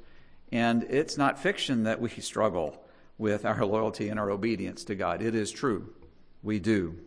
and 0.50 0.84
it's 0.84 1.16
not 1.16 1.38
fiction 1.38 1.84
that 1.84 2.00
we 2.00 2.08
struggle 2.20 2.82
with 3.18 3.44
our 3.44 3.64
loyalty 3.64 4.08
and 4.08 4.18
our 4.18 4.30
obedience 4.30 4.84
to 4.84 4.94
God. 4.94 5.22
It 5.22 5.34
is 5.34 5.50
true. 5.50 5.94
We 6.42 6.58
do. 6.58 6.98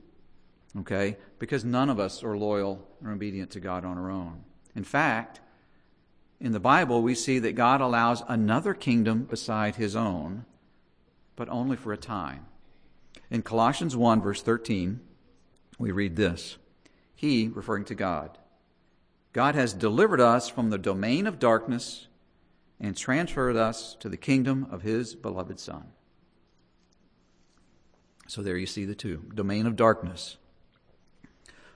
Okay? 0.77 1.17
Because 1.39 1.65
none 1.65 1.89
of 1.89 1.99
us 1.99 2.23
are 2.23 2.37
loyal 2.37 2.87
or 3.03 3.11
obedient 3.11 3.51
to 3.51 3.59
God 3.59 3.85
on 3.85 3.97
our 3.97 4.11
own. 4.11 4.43
In 4.75 4.83
fact, 4.83 5.39
in 6.39 6.51
the 6.51 6.59
Bible, 6.59 7.01
we 7.01 7.15
see 7.15 7.39
that 7.39 7.55
God 7.55 7.81
allows 7.81 8.23
another 8.27 8.73
kingdom 8.73 9.23
beside 9.23 9.75
his 9.75 9.95
own 9.95 10.45
but 11.39 11.47
only 11.47 11.77
for 11.77 11.93
a 11.93 11.97
time. 11.97 12.45
In 13.31 13.41
Colossians 13.41 13.95
1, 13.95 14.21
verse 14.21 14.41
13, 14.41 14.99
we 15.79 15.89
read 15.89 16.17
this 16.17 16.57
He, 17.15 17.47
referring 17.47 17.85
to 17.85 17.95
God, 17.95 18.37
God 19.31 19.55
has 19.55 19.71
delivered 19.71 20.19
us 20.19 20.49
from 20.49 20.69
the 20.69 20.77
domain 20.77 21.27
of 21.27 21.39
darkness 21.39 22.07
and 22.77 22.95
transferred 22.95 23.55
us 23.55 23.95
to 24.01 24.09
the 24.09 24.17
kingdom 24.17 24.67
of 24.69 24.81
His 24.81 25.15
beloved 25.15 25.61
Son. 25.61 25.85
So 28.27 28.41
there 28.41 28.57
you 28.57 28.65
see 28.65 28.83
the 28.83 28.93
two 28.93 29.23
domain 29.33 29.65
of 29.65 29.77
darkness. 29.77 30.35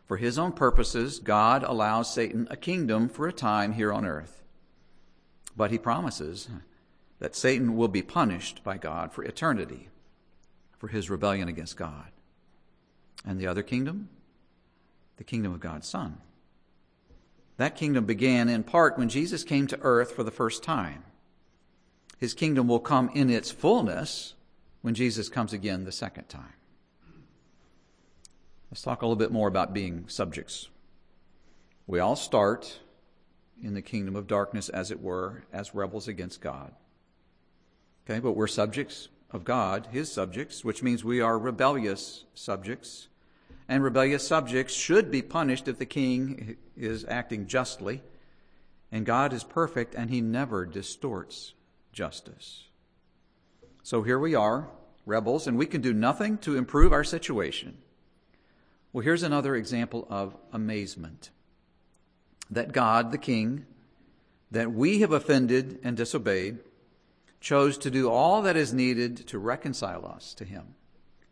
For 0.05 0.17
His 0.17 0.38
own 0.38 0.51
purposes, 0.51 1.19
God 1.19 1.63
allows 1.63 2.13
Satan 2.13 2.48
a 2.50 2.57
kingdom 2.57 3.10
for 3.10 3.27
a 3.27 3.33
time 3.33 3.74
here 3.74 3.91
on 3.91 4.05
earth. 4.05 4.43
But 5.55 5.72
He 5.72 5.77
promises 5.77 6.50
that 7.19 7.36
Satan 7.36 7.75
will 7.75 7.88
be 7.88 8.01
punished 8.01 8.63
by 8.63 8.77
God 8.77 9.13
for 9.13 9.24
eternity 9.24 9.89
for 10.83 10.89
his 10.89 11.10
rebellion 11.10 11.48
against 11.48 11.77
God. 11.77 12.12
And 13.25 13.39
the 13.39 13.48
other 13.48 13.63
kingdom? 13.63 14.10
The 15.15 15.24
kingdom 15.24 15.53
of 15.53 15.62
God's 15.62 15.88
Son. 15.88 16.17
That 17.55 17.77
kingdom 17.77 18.05
began 18.05 18.50
in 18.50 18.63
part 18.63 18.98
when 18.98 19.07
Jesus 19.07 19.45
came 19.45 19.65
to 19.67 19.79
earth 19.81 20.12
for 20.12 20.24
the 20.24 20.29
first 20.29 20.62
time. 20.62 21.05
His 22.17 22.33
kingdom 22.33 22.67
will 22.67 22.81
come 22.81 23.10
in 23.13 23.29
its 23.29 23.50
fullness 23.50 24.33
when 24.81 24.93
Jesus 24.93 25.29
comes 25.29 25.53
again 25.53 25.86
the 25.86 25.91
second 25.93 26.27
time. 26.27 26.51
Let's 28.74 28.82
talk 28.82 29.03
a 29.03 29.06
little 29.06 29.15
bit 29.15 29.32
more 29.32 29.48
about 29.48 29.72
being 29.72 30.06
subjects. 30.08 30.68
We 31.86 32.00
all 32.00 32.15
start 32.15 32.80
in 33.62 33.75
the 33.75 33.84
kingdom 33.84 34.15
of 34.15 34.25
darkness, 34.25 34.68
as 34.68 34.89
it 34.89 35.00
were, 35.00 35.44
as 35.53 35.75
rebels 35.75 36.08
against 36.08 36.42
God. 36.42 36.74
Okay, 38.03 38.20
but 38.20 38.32
we're 38.32 38.48
subjects 38.48 39.10
of 39.30 39.44
God, 39.44 39.89
His 39.92 40.12
subjects, 40.12 40.65
which 40.65 40.82
means 40.82 41.03
we 41.03 41.22
are 41.22 41.38
rebellious 41.38 42.25
subjects. 42.34 43.10
and 43.70 43.84
rebellious 43.84 44.27
subjects 44.27 44.74
should 44.74 45.12
be 45.12 45.22
punished 45.22 45.68
if 45.68 45.77
the 45.77 45.86
king 45.86 46.58
is 46.75 47.06
acting 47.08 47.46
justly. 47.46 48.01
And 48.92 49.06
God 49.06 49.34
is 49.34 49.44
perfect 49.44 49.94
and 49.94 50.10
he 50.10 50.20
never 50.20 50.65
distorts 50.65 51.53
justice. 51.92 52.63
So 53.84 54.01
here 54.01 54.18
we 54.18 54.34
are, 54.34 54.68
rebels, 55.06 55.46
and 55.46 55.60
we 55.60 55.68
can 55.68 55.82
do 55.82 55.94
nothing 55.94 56.39
to 56.39 56.58
improve 56.58 56.92
our 56.92 57.03
situation. 57.03 57.77
Well, 58.94 59.04
here's 59.04 59.24
another 59.24 59.56
example 59.56 60.06
of 60.10 60.38
amazement 60.52 61.32
that 62.52 62.72
God, 62.72 63.12
the 63.12 63.18
king, 63.18 63.66
that 64.52 64.72
we 64.72 65.00
have 65.00 65.12
offended 65.12 65.80
and 65.84 65.98
disobeyed, 65.98 66.60
chose 67.42 67.80
to 67.80 67.90
do 67.90 68.10
all 68.10 68.44
that 68.44 68.56
is 68.56 68.72
needed 68.72 69.28
to 69.28 69.40
reconcile 69.40 70.06
us 70.06 70.36
to 70.36 70.46
him, 70.46 70.76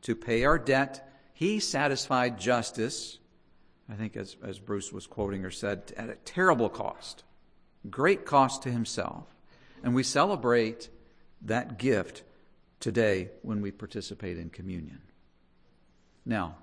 to 0.02 0.16
pay 0.16 0.44
our 0.44 0.58
debt. 0.58 1.08
He 1.34 1.60
satisfied 1.60 2.40
justice, 2.40 3.20
I 3.88 3.94
think 3.94 4.18
as, 4.18 4.36
as 4.44 4.58
Bruce 4.58 4.92
was 4.92 5.06
quoting 5.06 5.46
or 5.46 5.52
said, 5.52 5.94
at 5.96 6.10
a 6.10 6.16
terrible 6.26 6.68
cost, 6.68 7.24
great 7.92 8.26
cost 8.26 8.64
to 8.64 8.72
himself. 8.72 9.26
And 9.84 9.94
we 9.94 10.02
celebrate 10.02 10.90
that 11.44 11.78
gift 11.78 12.24
today 12.80 13.30
when 13.44 13.62
we 13.62 13.70
participate 13.70 14.40
in 14.40 14.50
communion. 14.50 15.02
Now, 16.26 16.56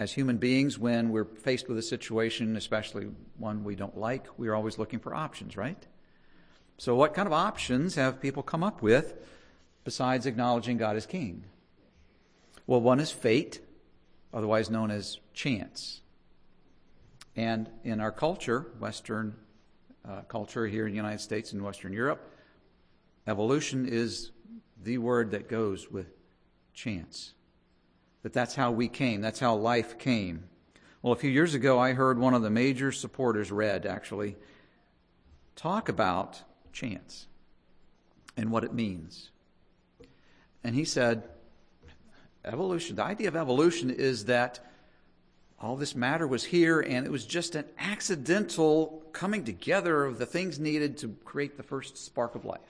as 0.00 0.14
human 0.14 0.38
beings, 0.38 0.78
when 0.78 1.10
we're 1.10 1.26
faced 1.26 1.68
with 1.68 1.76
a 1.76 1.82
situation, 1.82 2.56
especially 2.56 3.10
one 3.36 3.62
we 3.64 3.76
don't 3.76 3.98
like, 3.98 4.26
we're 4.38 4.54
always 4.54 4.78
looking 4.78 4.98
for 4.98 5.14
options, 5.14 5.58
right? 5.58 5.86
So, 6.78 6.96
what 6.96 7.12
kind 7.12 7.26
of 7.26 7.34
options 7.34 7.96
have 7.96 8.18
people 8.18 8.42
come 8.42 8.64
up 8.64 8.80
with 8.80 9.14
besides 9.84 10.24
acknowledging 10.24 10.78
God 10.78 10.96
as 10.96 11.04
King? 11.04 11.44
Well, 12.66 12.80
one 12.80 12.98
is 12.98 13.10
fate, 13.10 13.60
otherwise 14.32 14.70
known 14.70 14.90
as 14.90 15.18
chance. 15.34 16.00
And 17.36 17.68
in 17.84 18.00
our 18.00 18.10
culture, 18.10 18.68
Western 18.78 19.36
uh, 20.08 20.22
culture 20.22 20.66
here 20.66 20.86
in 20.86 20.92
the 20.92 20.96
United 20.96 21.20
States 21.20 21.52
and 21.52 21.62
Western 21.62 21.92
Europe, 21.92 22.26
evolution 23.26 23.86
is 23.86 24.30
the 24.82 24.96
word 24.96 25.32
that 25.32 25.46
goes 25.46 25.90
with 25.90 26.06
chance. 26.72 27.34
That 28.22 28.32
that's 28.32 28.54
how 28.54 28.70
we 28.70 28.88
came, 28.88 29.20
that's 29.20 29.40
how 29.40 29.54
life 29.54 29.98
came. 29.98 30.44
Well, 31.02 31.12
a 31.12 31.16
few 31.16 31.30
years 31.30 31.54
ago, 31.54 31.78
I 31.78 31.94
heard 31.94 32.18
one 32.18 32.34
of 32.34 32.42
the 32.42 32.50
major 32.50 32.92
supporters, 32.92 33.50
Red, 33.50 33.86
actually, 33.86 34.36
talk 35.56 35.88
about 35.88 36.42
chance 36.72 37.26
and 38.36 38.50
what 38.50 38.64
it 38.64 38.74
means. 38.74 39.30
And 40.62 40.74
he 40.74 40.84
said, 40.84 41.22
evolution, 42.44 42.96
the 42.96 43.04
idea 43.04 43.28
of 43.28 43.36
evolution 43.36 43.90
is 43.90 44.26
that 44.26 44.60
all 45.58 45.76
this 45.76 45.94
matter 45.94 46.26
was 46.26 46.44
here 46.44 46.80
and 46.80 47.06
it 47.06 47.10
was 47.10 47.26
just 47.26 47.54
an 47.54 47.64
accidental 47.78 49.02
coming 49.12 49.44
together 49.44 50.04
of 50.04 50.18
the 50.18 50.26
things 50.26 50.58
needed 50.58 50.98
to 50.98 51.16
create 51.24 51.56
the 51.56 51.62
first 51.62 51.96
spark 51.98 52.34
of 52.34 52.44
life. 52.44 52.60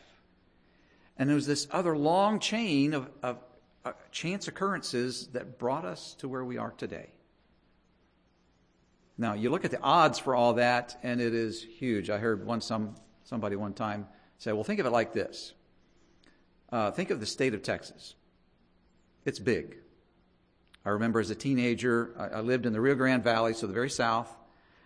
And 1.16 1.28
there 1.28 1.36
was 1.36 1.46
this 1.46 1.68
other 1.70 1.96
long 1.96 2.40
chain 2.40 2.94
of, 2.94 3.08
of 3.22 3.38
chance 4.10 4.48
occurrences 4.48 5.28
that 5.28 5.58
brought 5.58 5.84
us 5.84 6.14
to 6.18 6.28
where 6.28 6.44
we 6.44 6.58
are 6.58 6.70
today. 6.72 7.10
Now, 9.18 9.34
you 9.34 9.50
look 9.50 9.64
at 9.64 9.70
the 9.70 9.80
odds 9.80 10.18
for 10.18 10.34
all 10.34 10.54
that, 10.54 10.98
and 11.02 11.20
it 11.20 11.34
is 11.34 11.62
huge. 11.62 12.08
I 12.08 12.18
heard 12.18 12.46
one 12.46 12.60
some 12.60 12.96
somebody 13.24 13.54
one 13.54 13.74
time 13.74 14.06
say, 14.38 14.52
"Well, 14.52 14.64
think 14.64 14.80
of 14.80 14.86
it 14.86 14.90
like 14.90 15.12
this. 15.12 15.52
Uh, 16.72 16.90
think 16.90 17.10
of 17.10 17.20
the 17.20 17.26
state 17.26 17.52
of 17.52 17.62
Texas. 17.62 18.14
It's 19.24 19.38
big. 19.38 19.76
I 20.84 20.90
remember 20.90 21.20
as 21.20 21.30
a 21.30 21.34
teenager, 21.34 22.14
I, 22.16 22.38
I 22.38 22.40
lived 22.40 22.64
in 22.64 22.72
the 22.72 22.80
Rio 22.80 22.94
Grande 22.94 23.22
Valley, 23.22 23.52
so 23.52 23.66
the 23.66 23.74
very 23.74 23.90
south, 23.90 24.34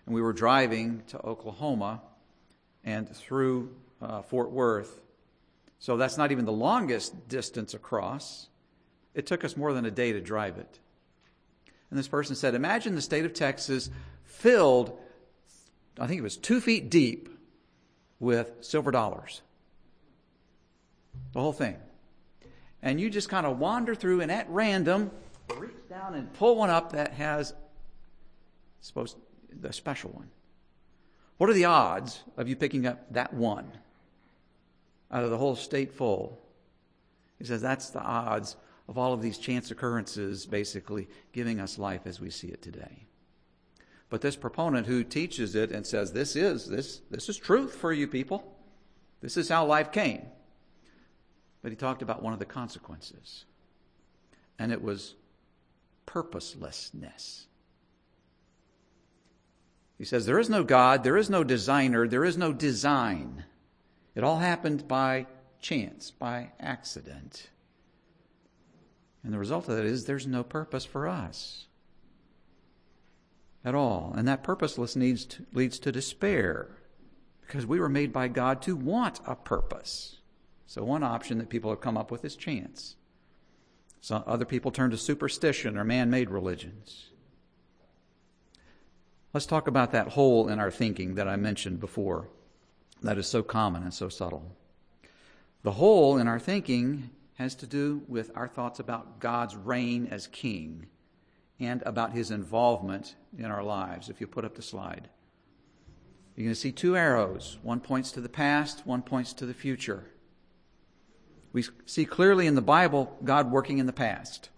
and 0.06 0.14
we 0.14 0.20
were 0.20 0.32
driving 0.32 1.02
to 1.08 1.24
Oklahoma 1.24 2.02
and 2.82 3.08
through 3.14 3.74
uh, 4.02 4.22
Fort 4.22 4.50
Worth, 4.50 5.00
so 5.78 5.96
that's 5.96 6.18
not 6.18 6.32
even 6.32 6.44
the 6.44 6.52
longest 6.52 7.28
distance 7.28 7.74
across. 7.74 8.48
It 9.14 9.26
took 9.26 9.44
us 9.44 9.56
more 9.56 9.72
than 9.72 9.84
a 9.84 9.90
day 9.90 10.12
to 10.12 10.20
drive 10.20 10.58
it. 10.58 10.78
And 11.90 11.98
this 11.98 12.08
person 12.08 12.34
said, 12.34 12.54
Imagine 12.54 12.94
the 12.94 13.02
state 13.02 13.24
of 13.24 13.34
Texas 13.34 13.90
filled, 14.24 14.98
I 15.98 16.06
think 16.06 16.18
it 16.18 16.22
was 16.22 16.36
two 16.36 16.60
feet 16.60 16.90
deep, 16.90 17.28
with 18.18 18.52
silver 18.60 18.90
dollars. 18.90 19.42
The 21.32 21.40
whole 21.40 21.52
thing. 21.52 21.76
And 22.82 23.00
you 23.00 23.10
just 23.10 23.28
kind 23.28 23.46
of 23.46 23.58
wander 23.58 23.94
through 23.94 24.20
and 24.20 24.30
at 24.30 24.48
random 24.48 25.10
reach 25.56 25.72
down 25.88 26.14
and 26.14 26.32
pull 26.34 26.56
one 26.56 26.70
up 26.70 26.92
that 26.92 27.12
has 27.12 27.54
supposed 28.80 29.16
the 29.52 29.72
special 29.72 30.10
one. 30.10 30.28
What 31.36 31.50
are 31.50 31.54
the 31.54 31.66
odds 31.66 32.22
of 32.36 32.48
you 32.48 32.56
picking 32.56 32.86
up 32.86 33.12
that 33.12 33.34
one? 33.34 33.70
out 35.14 35.22
of 35.22 35.30
the 35.30 35.38
whole 35.38 35.54
state 35.54 35.92
full. 35.92 36.40
He 37.38 37.44
says 37.44 37.62
that's 37.62 37.90
the 37.90 38.02
odds 38.02 38.56
of 38.88 38.98
all 38.98 39.12
of 39.12 39.22
these 39.22 39.38
chance 39.38 39.70
occurrences 39.70 40.46
basically 40.46 41.08
giving 41.32 41.60
us 41.60 41.78
life 41.78 42.02
as 42.06 42.20
we 42.20 42.30
see 42.30 42.48
it 42.48 42.62
today. 42.62 43.06
But 44.10 44.20
this 44.20 44.36
proponent 44.36 44.86
who 44.86 45.02
teaches 45.02 45.54
it 45.54 45.72
and 45.72 45.86
says 45.86 46.12
this 46.12 46.36
is 46.36 46.68
this 46.68 47.00
this 47.10 47.28
is 47.28 47.36
truth 47.36 47.74
for 47.74 47.92
you 47.92 48.06
people. 48.06 48.56
This 49.20 49.36
is 49.36 49.48
how 49.48 49.66
life 49.66 49.90
came. 49.90 50.22
But 51.62 51.72
he 51.72 51.76
talked 51.76 52.02
about 52.02 52.22
one 52.22 52.34
of 52.34 52.38
the 52.38 52.44
consequences. 52.44 53.46
And 54.58 54.70
it 54.70 54.82
was 54.82 55.14
purposelessness. 56.06 57.46
He 59.96 60.04
says 60.04 60.26
there 60.26 60.38
is 60.38 60.50
no 60.50 60.62
God, 60.62 61.04
there 61.04 61.16
is 61.16 61.30
no 61.30 61.42
designer, 61.42 62.06
there 62.06 62.24
is 62.24 62.36
no 62.36 62.52
design. 62.52 63.44
It 64.14 64.22
all 64.22 64.38
happened 64.38 64.86
by 64.86 65.26
chance, 65.60 66.10
by 66.10 66.52
accident. 66.60 67.48
And 69.24 69.32
the 69.32 69.38
result 69.38 69.68
of 69.68 69.76
that 69.76 69.86
is 69.86 70.04
there's 70.04 70.26
no 70.26 70.44
purpose 70.44 70.84
for 70.84 71.08
us 71.08 71.66
at 73.64 73.74
all. 73.74 74.12
And 74.16 74.28
that 74.28 74.44
purposeless 74.44 74.94
needs 74.94 75.24
to, 75.26 75.46
leads 75.52 75.78
to 75.80 75.90
despair 75.90 76.68
because 77.40 77.66
we 77.66 77.80
were 77.80 77.88
made 77.88 78.12
by 78.12 78.28
God 78.28 78.62
to 78.62 78.76
want 78.76 79.20
a 79.26 79.34
purpose. 79.34 80.18
So, 80.66 80.84
one 80.84 81.02
option 81.02 81.38
that 81.38 81.48
people 81.48 81.70
have 81.70 81.80
come 81.80 81.96
up 81.96 82.10
with 82.10 82.24
is 82.24 82.36
chance. 82.36 82.96
So 84.04 84.22
other 84.26 84.44
people 84.44 84.70
turn 84.70 84.90
to 84.90 84.98
superstition 84.98 85.78
or 85.78 85.84
man 85.84 86.10
made 86.10 86.28
religions. 86.28 87.08
Let's 89.32 89.46
talk 89.46 89.66
about 89.66 89.92
that 89.92 90.08
hole 90.08 90.46
in 90.48 90.58
our 90.58 90.70
thinking 90.70 91.14
that 91.14 91.26
I 91.26 91.36
mentioned 91.36 91.80
before 91.80 92.28
that 93.00 93.16
is 93.16 93.26
so 93.26 93.42
common 93.42 93.82
and 93.82 93.94
so 93.94 94.10
subtle. 94.10 94.54
The 95.62 95.70
hole 95.70 96.18
in 96.18 96.28
our 96.28 96.38
thinking 96.38 97.08
has 97.34 97.54
to 97.56 97.66
do 97.66 98.02
with 98.08 98.30
our 98.34 98.48
thoughts 98.48 98.78
about 98.78 99.20
God's 99.20 99.56
reign 99.56 100.08
as 100.10 100.26
king 100.28 100.86
and 101.58 101.82
about 101.84 102.12
his 102.12 102.30
involvement 102.30 103.16
in 103.36 103.46
our 103.46 103.62
lives. 103.62 104.08
If 104.08 104.20
you 104.20 104.26
put 104.26 104.44
up 104.44 104.54
the 104.54 104.62
slide, 104.62 105.08
you're 106.34 106.44
going 106.44 106.54
to 106.54 106.60
see 106.60 106.72
two 106.72 106.96
arrows. 106.96 107.58
One 107.62 107.80
points 107.80 108.12
to 108.12 108.20
the 108.20 108.28
past, 108.28 108.86
one 108.86 109.02
points 109.02 109.32
to 109.34 109.46
the 109.46 109.54
future. 109.54 110.10
We 111.52 111.64
see 111.86 112.04
clearly 112.04 112.46
in 112.46 112.56
the 112.56 112.62
Bible 112.62 113.16
God 113.22 113.50
working 113.50 113.78
in 113.78 113.86
the 113.86 113.92
past. 113.92 114.50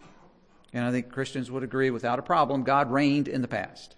And 0.72 0.84
I 0.84 0.90
think 0.90 1.10
Christians 1.10 1.50
would 1.50 1.62
agree 1.62 1.90
without 1.90 2.18
a 2.18 2.22
problem 2.22 2.62
God 2.62 2.90
reigned 2.90 3.28
in 3.28 3.42
the 3.42 3.48
past. 3.48 3.96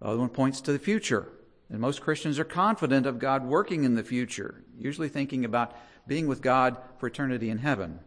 The 0.00 0.06
other 0.06 0.18
one 0.18 0.28
points 0.28 0.60
to 0.62 0.72
the 0.72 0.78
future. 0.78 1.28
And 1.70 1.80
most 1.80 2.02
Christians 2.02 2.38
are 2.38 2.44
confident 2.44 3.06
of 3.06 3.18
God 3.18 3.44
working 3.44 3.84
in 3.84 3.94
the 3.94 4.04
future, 4.04 4.62
usually 4.78 5.08
thinking 5.08 5.44
about 5.44 5.74
being 6.06 6.26
with 6.26 6.42
God 6.42 6.76
for 6.98 7.06
eternity 7.06 7.50
in 7.50 7.58
heaven. 7.58 8.00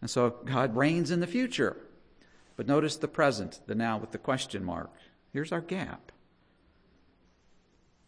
And 0.00 0.10
so 0.10 0.30
God 0.44 0.76
reigns 0.76 1.10
in 1.10 1.20
the 1.20 1.26
future. 1.26 1.76
But 2.56 2.66
notice 2.66 2.96
the 2.96 3.08
present, 3.08 3.60
the 3.66 3.74
now 3.74 3.98
with 3.98 4.10
the 4.10 4.18
question 4.18 4.64
mark. 4.64 4.90
Here's 5.32 5.52
our 5.52 5.60
gap. 5.60 6.12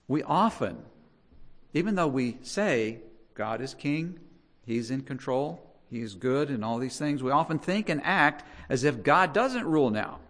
We 0.07 0.23
often, 0.23 0.83
even 1.73 1.95
though 1.95 2.09
we 2.09 2.39
say 2.43 2.99
God 3.35 3.61
is 3.61 3.75
king, 3.75 4.21
He's 4.67 4.91
in 4.91 5.03
control, 5.03 5.75
He 5.91 6.01
is 6.01 6.15
good, 6.15 6.51
and 6.51 6.65
all 6.65 6.79
these 6.79 6.99
things, 6.99 7.23
we 7.23 7.31
often 7.31 7.59
think 7.59 7.89
and 7.89 8.03
act 8.05 8.45
as 8.69 8.85
if 8.85 9.03
God 9.03 9.33
doesn't 9.33 9.65
rule 9.65 9.91
now, 9.91 10.21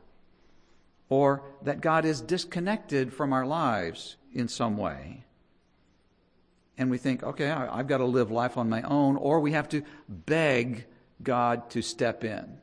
or 1.09 1.42
that 1.62 1.80
God 1.80 2.04
is 2.04 2.21
disconnected 2.21 3.12
from 3.12 3.33
our 3.33 3.47
lives 3.47 4.16
in 4.33 4.49
some 4.49 4.76
way. 4.76 5.25
And 6.76 6.90
we 6.90 6.99
think, 6.99 7.23
okay, 7.23 7.50
I've 7.50 7.87
got 7.87 7.99
to 7.99 8.04
live 8.04 8.31
life 8.31 8.57
on 8.57 8.69
my 8.69 8.83
own, 8.83 9.16
or 9.16 9.40
we 9.40 9.52
have 9.52 9.69
to 9.71 9.83
beg 10.09 10.87
God 11.23 11.71
to 11.71 11.83
step 11.83 12.25
in. 12.25 12.59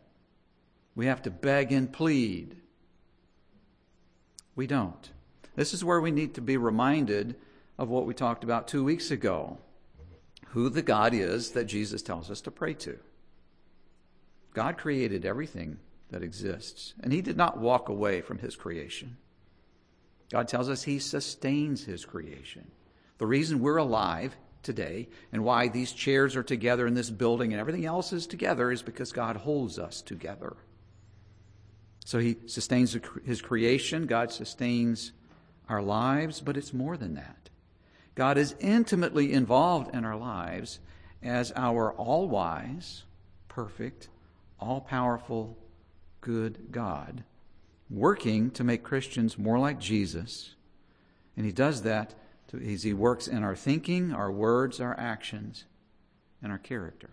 We 0.96 1.06
have 1.06 1.22
to 1.24 1.32
beg 1.32 1.72
and 1.72 1.91
plead. 1.91 2.58
We 4.56 4.68
don't. 4.68 5.10
This 5.56 5.74
is 5.74 5.84
where 5.84 6.01
we 6.01 6.12
need 6.12 6.36
to 6.36 6.41
be 6.41 6.58
reminded 6.58 7.36
of 7.77 7.89
what 7.89 8.06
we 8.06 8.13
talked 8.13 8.44
about 8.44 8.68
two 8.68 8.84
weeks 8.84 9.12
ago 9.12 9.58
who 10.50 10.70
the 10.70 10.82
God 10.82 11.13
is 11.13 11.51
that 11.51 11.65
Jesus 11.65 12.01
tells 12.01 12.30
us 12.30 12.41
to 12.41 12.51
pray 12.51 12.74
to. 12.74 13.00
God 14.53 14.77
created 14.77 15.25
everything 15.25 15.77
that 16.10 16.24
exists. 16.24 16.94
And 17.01 17.13
he 17.13 17.22
did 17.22 17.38
not 17.38 17.58
walk 17.58 17.88
away 17.88 18.22
from 18.22 18.38
his 18.39 18.58
creation. 18.58 19.15
God 20.30 20.48
tells 20.48 20.70
us 20.70 20.84
he 20.84 21.00
sustains 21.00 21.86
his 21.86 22.06
creation. 22.06 22.70
The 23.22 23.28
reason 23.28 23.60
we're 23.60 23.78
alive 23.78 24.36
today 24.63 25.08
and 25.32 25.44
why 25.44 25.68
these 25.68 25.92
chairs 25.92 26.36
are 26.36 26.42
together 26.42 26.88
in 26.88 26.96
this 26.96 27.12
building 27.12 27.54
and 27.54 27.60
everything 27.60 27.86
else 27.86 28.13
is 28.13 28.25
together 28.25 28.72
is 28.72 28.82
because 28.82 29.12
God 29.12 29.36
holds 29.36 29.78
us 29.78 30.01
together. 30.01 30.58
So 32.04 32.18
he 32.18 32.38
sustains 32.48 32.98
his 33.24 33.40
creation, 33.40 34.08
God 34.08 34.32
sustains 34.32 35.12
our 35.70 35.84
lives, 35.84 36.42
but 36.42 36.58
it's 36.58 36.74
more 36.74 36.98
than 36.98 37.13
that. 37.13 37.51
God 38.16 38.40
is 38.40 38.56
intimately 38.60 39.34
involved 39.34 39.94
in 39.94 40.04
our 40.04 40.18
lives 40.18 40.80
as 41.22 41.54
our 41.56 41.94
all 41.94 42.28
wise, 42.28 43.04
perfect, 43.50 44.10
all 44.60 44.82
powerful, 44.82 45.60
good 46.22 46.72
God, 46.72 47.24
working 47.88 48.50
to 48.50 48.63
make 48.63 48.82
Christians 48.82 49.38
more 49.38 49.60
like 49.60 49.80
Jesus. 49.80 50.56
And 51.38 51.46
he 51.46 51.51
does 51.51 51.84
that 51.84 52.16
as 52.53 52.84
he 52.84 52.93
works 52.93 53.27
in 53.27 53.43
our 53.43 53.55
thinking, 53.55 54.13
our 54.13 54.31
words, 54.31 54.79
our 54.79 54.98
actions, 55.00 55.65
and 56.41 56.51
our 56.51 56.58
character. 56.58 57.10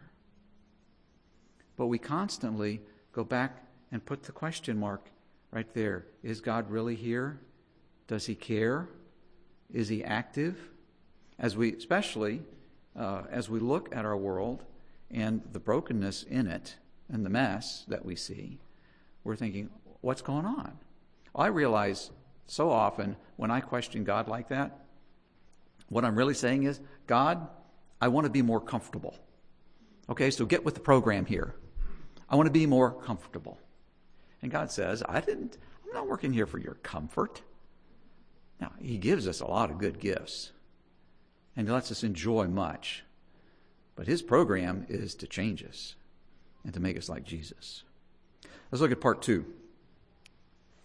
But 1.77 1.87
we 1.87 1.99
constantly 1.99 2.81
go 3.13 3.25
back 3.25 3.65
and 3.93 4.05
put 4.05 4.25
the 4.25 4.33
question 4.33 4.79
mark 4.79 5.11
right 5.51 5.73
there. 5.75 6.07
Is 6.23 6.41
God 6.41 6.71
really 6.71 6.97
here? 6.97 7.39
Does 8.07 8.27
he 8.27 8.35
care? 8.35 8.89
Is 9.73 9.89
he 9.89 10.03
active? 10.03 10.59
As 11.39 11.57
we, 11.57 11.75
especially 11.75 12.43
uh, 12.97 13.23
as 13.31 13.49
we 13.49 13.61
look 13.61 13.95
at 13.95 14.05
our 14.05 14.17
world 14.17 14.65
and 15.11 15.43
the 15.53 15.61
brokenness 15.61 16.25
in 16.25 16.47
it 16.49 16.77
and 17.09 17.25
the 17.25 17.31
mess 17.31 17.85
that 17.89 18.05
we 18.05 18.17
see, 18.17 18.59
we're 19.25 19.37
thinking, 19.37 19.71
what's 20.01 20.23
going 20.23 20.47
on? 20.47 20.79
I 21.35 21.47
realize 21.47 22.11
so 22.47 22.71
often 22.71 23.17
when 23.37 23.51
I 23.51 23.61
question 23.61 24.05
God 24.05 24.27
like 24.27 24.49
that, 24.49 24.87
what 25.89 26.05
I'm 26.05 26.17
really 26.17 26.35
saying 26.35 26.65
is, 26.65 26.81
God, 27.07 27.49
I 28.01 28.09
want 28.09 28.27
to 28.27 28.31
be 28.31 28.43
more 28.43 28.61
comfortable. 28.61 29.15
Okay, 30.11 30.31
so 30.31 30.45
get 30.45 30.65
with 30.65 30.75
the 30.75 30.81
program 30.81 31.27
here. 31.27 31.55
I 32.29 32.37
want 32.37 32.47
to 32.47 32.53
be 32.53 32.67
more 32.67 32.93
comfortable. 32.93 33.59
And 34.43 34.51
God 34.51 34.71
says, 34.71 35.03
I 35.09 35.21
didn't, 35.21 35.59
I'm 35.87 35.95
not 35.95 36.09
working 36.09 36.33
here 36.33 36.47
for 36.47 36.59
your 36.59 36.75
comfort. 36.75 37.43
Now, 38.61 38.73
He 38.81 38.99
gives 38.99 39.27
us 39.27 39.41
a 39.41 39.47
lot 39.47 39.71
of 39.71 39.79
good 39.79 39.99
gifts, 39.99 40.53
and 41.57 41.67
He 41.67 41.73
lets 41.73 41.91
us 41.91 42.05
enjoy 42.05 42.47
much. 42.47 43.05
But 43.97 44.07
His 44.07 44.23
program 44.23 44.87
is 44.89 45.15
to 45.17 45.27
change 45.27 45.65
us 45.65 45.97
and 46.65 46.73
to 46.75 46.81
make 46.81 46.97
us 46.97 47.09
like 47.09 47.25
Jesus. 47.25 47.83
Let's 48.71 48.83
look 48.83 48.93
at 48.93 49.01
part 49.01 49.23
two 49.23 49.47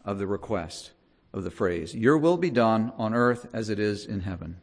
of 0.06 0.18
the 0.18 0.28
request 0.28 0.92
of 1.34 1.44
the 1.44 1.52
phrase 1.52 1.94
Your 1.94 2.18
will 2.18 2.38
be 2.38 2.50
done 2.50 2.94
on 2.98 3.14
earth 3.14 3.48
as 3.54 3.70
it 3.70 3.80
is 3.80 4.06
in 4.06 4.22
heaven. 4.22 4.62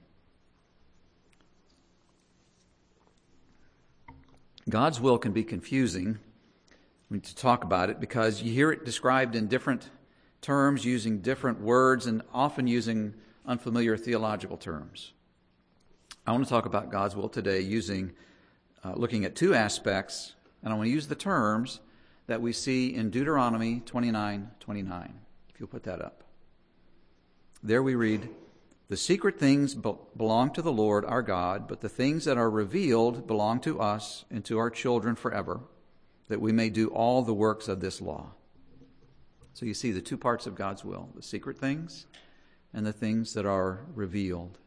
God's 4.69 5.01
will 5.01 5.19
can 5.19 5.33
be 5.33 5.43
confusing 5.43 6.19
to 7.11 7.35
talk 7.35 7.65
about 7.65 7.91
it 7.91 7.99
because 7.99 8.43
you 8.43 8.53
hear 8.53 8.71
it 8.71 8.85
described 8.85 9.35
in 9.35 9.49
different 9.49 9.91
terms, 10.41 10.85
using 10.85 11.21
different 11.21 11.61
words, 11.61 12.07
and 12.07 12.23
often 12.33 12.67
using 12.67 13.15
unfamiliar 13.47 13.97
theological 13.97 14.57
terms. 14.57 15.13
I 16.27 16.33
want 16.33 16.45
to 16.45 16.51
talk 16.51 16.67
about 16.67 16.91
God's 16.91 17.17
will 17.17 17.29
today 17.29 17.61
using, 17.61 18.13
uh, 18.85 18.93
looking 18.95 19.25
at 19.25 19.35
two 19.35 19.55
aspects, 19.55 20.35
and 20.63 20.73
I 20.73 20.77
want 20.77 20.87
to 20.87 20.93
use 20.93 21.09
the 21.09 21.17
terms 21.17 21.81
that 22.27 22.41
we 22.41 22.53
see 22.53 22.95
in 22.95 23.11
Deuteronomy 23.11 23.81
29 23.81 24.51
29. 24.61 25.15
If 25.53 25.59
you'll 25.59 25.69
put 25.69 25.83
that 25.85 26.01
up. 26.01 26.23
There 27.63 27.83
we 27.83 27.95
read, 27.95 28.29
the 28.91 28.97
secret 28.97 29.39
things 29.39 29.77
belong 29.77 30.53
to 30.53 30.63
the 30.63 30.73
Lord 30.73 31.05
our 31.05 31.23
God, 31.23 31.69
but 31.69 31.81
the 31.81 31.89
things 31.89 32.25
that 32.25 32.37
are 32.37 32.51
revealed 32.51 33.25
belong 33.25 33.61
to 33.61 33.81
us 33.81 34.25
and 34.33 34.45
to 34.47 34.59
our 34.59 34.69
children 34.69 35.15
forever, 35.15 35.61
that 36.27 36.41
we 36.41 36.51
may 36.51 36.71
do 36.71 36.89
all 36.89 37.23
the 37.23 37.33
works 37.33 37.69
of 37.69 37.79
this 37.79 38.01
law. 38.01 38.33
So 39.55 39.65
you 39.65 39.75
see 39.75 39.93
the 39.93 40.01
two 40.01 40.17
parts 40.17 40.49
of 40.49 40.57
God's 40.57 40.85
will 40.85 41.09
the 41.15 41.23
secret 41.23 41.57
things 41.57 42.07
and 42.75 42.85
the 42.85 42.93
things 42.93 43.35
that 43.35 43.47
are 43.47 43.87
revealed. 43.95 44.59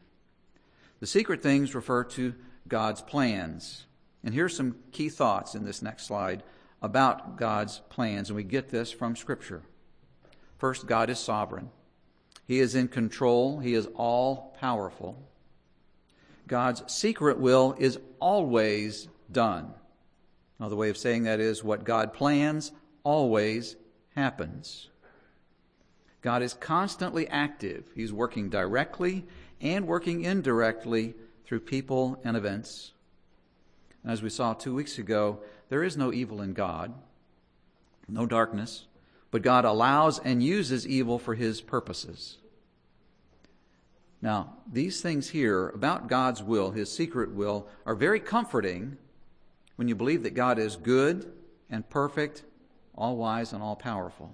The 1.00 1.06
secret 1.06 1.42
things 1.42 1.74
refer 1.74 2.02
to 2.04 2.34
God's 2.66 3.02
plans. 3.02 3.84
And 4.22 4.32
here's 4.32 4.56
some 4.56 4.76
key 4.90 5.10
thoughts 5.10 5.54
in 5.54 5.66
this 5.66 5.82
next 5.82 6.06
slide 6.06 6.42
about 6.80 7.36
God's 7.36 7.82
plans, 7.90 8.30
and 8.30 8.36
we 8.36 8.42
get 8.42 8.70
this 8.70 8.90
from 8.90 9.16
Scripture. 9.16 9.60
First, 10.56 10.86
God 10.86 11.10
is 11.10 11.18
sovereign. 11.18 11.68
He 12.46 12.60
is 12.60 12.74
in 12.74 12.88
control, 12.88 13.58
He 13.58 13.74
is 13.74 13.88
all 13.94 14.56
powerful. 14.60 15.18
God's 16.46 16.82
secret 16.92 17.38
will 17.38 17.74
is 17.78 17.98
always 18.20 19.08
done. 19.32 19.72
Another 20.58 20.76
way 20.76 20.90
of 20.90 20.96
saying 20.96 21.24
that 21.24 21.40
is 21.40 21.64
what 21.64 21.84
God 21.84 22.12
plans 22.12 22.72
always 23.02 23.76
happens. 24.14 24.88
God 26.22 26.42
is 26.42 26.54
constantly 26.54 27.28
active. 27.28 27.90
He's 27.94 28.12
working 28.12 28.48
directly 28.48 29.26
and 29.60 29.86
working 29.86 30.24
indirectly 30.24 31.14
through 31.44 31.60
people 31.60 32.20
and 32.24 32.36
events. 32.36 32.92
And 34.02 34.12
as 34.12 34.22
we 34.22 34.30
saw 34.30 34.54
two 34.54 34.74
weeks 34.74 34.98
ago, 34.98 35.40
there 35.68 35.82
is 35.82 35.96
no 35.96 36.12
evil 36.12 36.40
in 36.40 36.52
God, 36.52 36.94
no 38.08 38.26
darkness, 38.26 38.86
but 39.34 39.42
God 39.42 39.64
allows 39.64 40.20
and 40.20 40.40
uses 40.40 40.86
evil 40.86 41.18
for 41.18 41.34
his 41.34 41.60
purposes. 41.60 42.38
Now, 44.22 44.58
these 44.72 45.00
things 45.00 45.30
here 45.30 45.70
about 45.70 46.06
God's 46.08 46.40
will, 46.40 46.70
his 46.70 46.88
secret 46.92 47.32
will, 47.32 47.66
are 47.84 47.96
very 47.96 48.20
comforting 48.20 48.96
when 49.74 49.88
you 49.88 49.96
believe 49.96 50.22
that 50.22 50.34
God 50.34 50.60
is 50.60 50.76
good 50.76 51.32
and 51.68 51.90
perfect, 51.90 52.44
all 52.94 53.16
wise 53.16 53.52
and 53.52 53.60
all 53.60 53.74
powerful. 53.74 54.32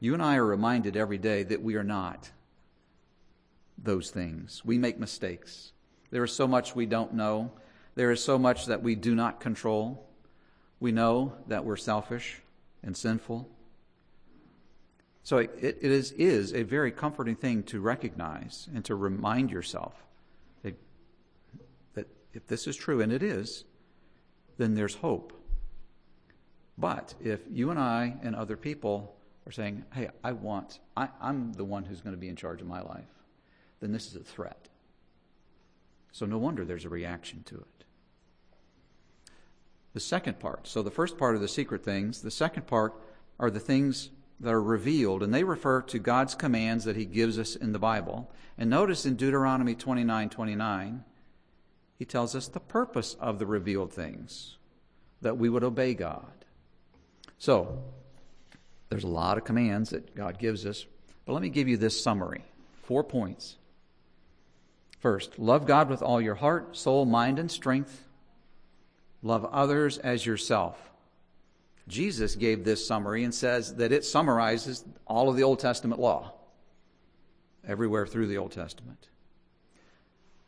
You 0.00 0.14
and 0.14 0.22
I 0.22 0.36
are 0.36 0.46
reminded 0.46 0.96
every 0.96 1.18
day 1.18 1.42
that 1.42 1.62
we 1.62 1.74
are 1.74 1.84
not 1.84 2.30
those 3.76 4.10
things. 4.10 4.64
We 4.64 4.78
make 4.78 4.98
mistakes. 4.98 5.72
There 6.10 6.24
is 6.24 6.32
so 6.32 6.48
much 6.48 6.74
we 6.74 6.86
don't 6.86 7.12
know. 7.12 7.52
There 7.96 8.12
is 8.12 8.24
so 8.24 8.38
much 8.38 8.64
that 8.64 8.82
we 8.82 8.94
do 8.94 9.14
not 9.14 9.40
control. 9.40 10.08
We 10.80 10.90
know 10.90 11.34
that 11.48 11.66
we're 11.66 11.76
selfish 11.76 12.40
and 12.82 12.96
sinful. 12.96 13.48
So 15.22 15.38
it, 15.38 15.50
it 15.60 15.82
is, 15.82 16.12
is 16.12 16.54
a 16.54 16.62
very 16.62 16.90
comforting 16.90 17.36
thing 17.36 17.62
to 17.64 17.80
recognize 17.80 18.68
and 18.74 18.84
to 18.86 18.94
remind 18.94 19.50
yourself 19.50 19.94
that, 20.62 20.78
that 21.94 22.08
if 22.32 22.46
this 22.46 22.66
is 22.66 22.76
true, 22.76 23.00
and 23.00 23.12
it 23.12 23.22
is, 23.22 23.64
then 24.56 24.74
there's 24.74 24.94
hope. 24.94 25.32
But 26.78 27.14
if 27.22 27.40
you 27.50 27.70
and 27.70 27.78
I 27.78 28.16
and 28.22 28.34
other 28.34 28.56
people 28.56 29.14
are 29.46 29.52
saying, 29.52 29.84
hey, 29.92 30.08
I 30.24 30.32
want, 30.32 30.80
I, 30.96 31.08
I'm 31.20 31.52
the 31.52 31.64
one 31.64 31.84
who's 31.84 32.00
going 32.00 32.14
to 32.14 32.20
be 32.20 32.28
in 32.28 32.36
charge 32.36 32.60
of 32.60 32.66
my 32.66 32.80
life, 32.80 33.04
then 33.80 33.92
this 33.92 34.06
is 34.06 34.16
a 34.16 34.20
threat. 34.20 34.68
So 36.12 36.26
no 36.26 36.38
wonder 36.38 36.64
there's 36.64 36.84
a 36.84 36.90
reaction 36.90 37.42
to 37.44 37.56
it. 37.56 37.79
The 39.92 40.00
second 40.00 40.38
part, 40.38 40.68
so 40.68 40.82
the 40.82 40.90
first 40.90 41.18
part 41.18 41.34
are 41.34 41.38
the 41.38 41.48
secret 41.48 41.84
things, 41.84 42.22
the 42.22 42.30
second 42.30 42.66
part 42.66 42.94
are 43.38 43.50
the 43.50 43.60
things 43.60 44.10
that 44.38 44.54
are 44.54 44.62
revealed, 44.62 45.22
and 45.22 45.34
they 45.34 45.44
refer 45.44 45.82
to 45.82 45.98
God's 45.98 46.34
commands 46.34 46.84
that 46.84 46.96
He 46.96 47.04
gives 47.04 47.38
us 47.38 47.56
in 47.56 47.72
the 47.72 47.78
Bible. 47.78 48.30
And 48.56 48.70
notice 48.70 49.04
in 49.04 49.16
Deuteronomy 49.16 49.74
29 49.74 50.30
29, 50.30 51.04
He 51.98 52.04
tells 52.04 52.34
us 52.34 52.48
the 52.48 52.60
purpose 52.60 53.16
of 53.20 53.38
the 53.38 53.46
revealed 53.46 53.92
things, 53.92 54.56
that 55.20 55.36
we 55.36 55.48
would 55.48 55.64
obey 55.64 55.94
God. 55.94 56.44
So, 57.38 57.82
there's 58.88 59.04
a 59.04 59.08
lot 59.08 59.38
of 59.38 59.44
commands 59.44 59.90
that 59.90 60.14
God 60.14 60.38
gives 60.38 60.66
us, 60.66 60.86
but 61.24 61.32
let 61.32 61.42
me 61.42 61.48
give 61.48 61.68
you 61.68 61.76
this 61.76 62.02
summary 62.02 62.44
four 62.82 63.04
points. 63.04 63.56
First, 64.98 65.38
love 65.38 65.66
God 65.66 65.88
with 65.88 66.02
all 66.02 66.20
your 66.20 66.34
heart, 66.34 66.76
soul, 66.76 67.06
mind, 67.06 67.38
and 67.38 67.50
strength. 67.50 68.04
Love 69.22 69.44
others 69.46 69.98
as 69.98 70.24
yourself. 70.24 70.90
Jesus 71.88 72.36
gave 72.36 72.64
this 72.64 72.86
summary 72.86 73.24
and 73.24 73.34
says 73.34 73.74
that 73.76 73.92
it 73.92 74.04
summarizes 74.04 74.84
all 75.06 75.28
of 75.28 75.36
the 75.36 75.42
Old 75.42 75.58
Testament 75.58 76.00
law, 76.00 76.32
everywhere 77.66 78.06
through 78.06 78.28
the 78.28 78.38
Old 78.38 78.52
Testament. 78.52 79.08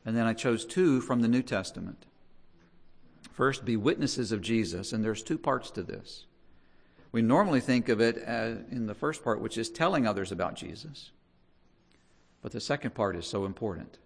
And 0.05 0.17
then 0.17 0.27
I 0.27 0.35
chose 0.35 0.65
two 0.65 1.01
from 1.01 1.21
the 1.21 1.29
New 1.29 1.43
Testament. 1.43 2.07
First, 3.33 3.65
be 3.65 3.77
witnesses 3.77 4.31
of 4.33 4.41
Jesus, 4.41 4.93
and 4.93 5.05
there's 5.05 5.23
two 5.23 5.39
parts 5.39 5.71
to 5.73 5.83
this. 5.83 6.27
We 7.13 7.23
normally 7.23 7.61
think 7.61 7.89
of 7.89 8.01
it 8.01 8.17
as, 8.17 8.59
in 8.71 8.87
the 8.87 8.95
first 8.95 9.23
part, 9.23 9.41
which 9.41 9.59
is 9.59 9.69
telling 9.69 10.07
others 10.07 10.33
about 10.33 10.55
Jesus. 10.55 11.11
But 12.41 12.53
the 12.53 12.61
second 12.61 12.95
part 12.95 13.17
is 13.17 13.27
so 13.27 13.45
important. 13.45 13.99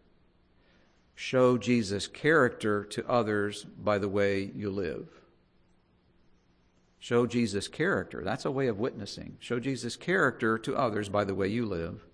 Show 1.16 1.58
Jesus' 1.58 2.06
character 2.06 2.84
to 2.84 3.08
others 3.08 3.64
by 3.64 3.98
the 3.98 4.08
way 4.08 4.52
you 4.54 4.70
live 4.70 5.08
Show 7.06 7.24
Jesus' 7.24 7.68
character. 7.68 8.22
That's 8.24 8.46
a 8.46 8.50
way 8.50 8.66
of 8.66 8.80
witnessing. 8.80 9.36
Show 9.38 9.60
Jesus' 9.60 9.94
character 9.94 10.58
to 10.58 10.74
others 10.74 11.08
by 11.08 11.22
the 11.22 11.36
way 11.36 11.46
you 11.46 11.64
live. 11.64 12.04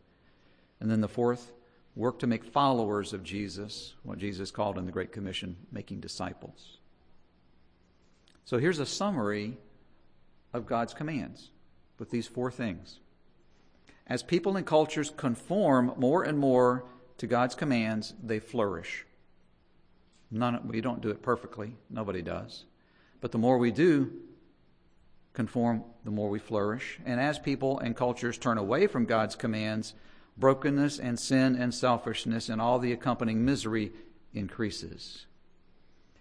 And 0.80 0.90
then 0.90 1.00
the 1.00 1.08
fourth, 1.08 1.50
work 1.96 2.18
to 2.18 2.26
make 2.26 2.44
followers 2.44 3.14
of 3.14 3.22
Jesus, 3.22 3.94
what 4.02 4.18
Jesus 4.18 4.50
called 4.50 4.76
in 4.76 4.84
the 4.84 4.92
Great 4.92 5.10
Commission, 5.10 5.56
making 5.70 6.00
disciples. 6.00 6.76
So 8.44 8.58
here's 8.58 8.80
a 8.80 8.84
summary 8.84 9.56
of 10.52 10.66
God's 10.66 10.92
commands 10.92 11.52
with 11.98 12.10
these 12.10 12.26
four 12.26 12.50
things. 12.50 12.98
As 14.06 14.22
people 14.22 14.58
and 14.58 14.66
cultures 14.66 15.10
conform 15.16 15.94
more 15.96 16.22
and 16.22 16.38
more 16.38 16.84
to 17.18 17.26
God's 17.26 17.54
commands, 17.54 18.14
they 18.22 18.40
flourish. 18.40 19.06
None, 20.30 20.66
we 20.66 20.80
don't 20.80 21.00
do 21.00 21.10
it 21.10 21.22
perfectly, 21.22 21.74
nobody 21.90 22.22
does. 22.22 22.64
But 23.20 23.32
the 23.32 23.38
more 23.38 23.58
we 23.58 23.70
do 23.70 24.12
conform, 25.32 25.84
the 26.04 26.10
more 26.10 26.28
we 26.28 26.38
flourish. 26.38 26.98
And 27.04 27.20
as 27.20 27.38
people 27.38 27.78
and 27.78 27.96
cultures 27.96 28.38
turn 28.38 28.58
away 28.58 28.86
from 28.86 29.04
God's 29.04 29.36
commands, 29.36 29.94
brokenness 30.36 30.98
and 30.98 31.18
sin 31.18 31.56
and 31.56 31.74
selfishness 31.74 32.48
and 32.48 32.60
all 32.60 32.78
the 32.78 32.92
accompanying 32.92 33.44
misery 33.44 33.92
increases. 34.34 35.26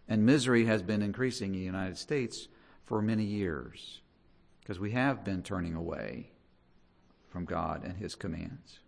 And 0.08 0.26
misery 0.26 0.66
has 0.66 0.82
been 0.82 1.02
increasing 1.02 1.54
in 1.54 1.60
the 1.60 1.66
United 1.66 1.98
States 1.98 2.48
for 2.86 3.02
many 3.02 3.24
years 3.24 4.02
because 4.60 4.80
we 4.80 4.92
have 4.92 5.24
been 5.24 5.42
turning 5.42 5.76
away 5.76 6.32
from 7.30 7.46
God 7.46 7.84
and 7.86 7.96
His 7.96 8.16
commands. 8.16 8.81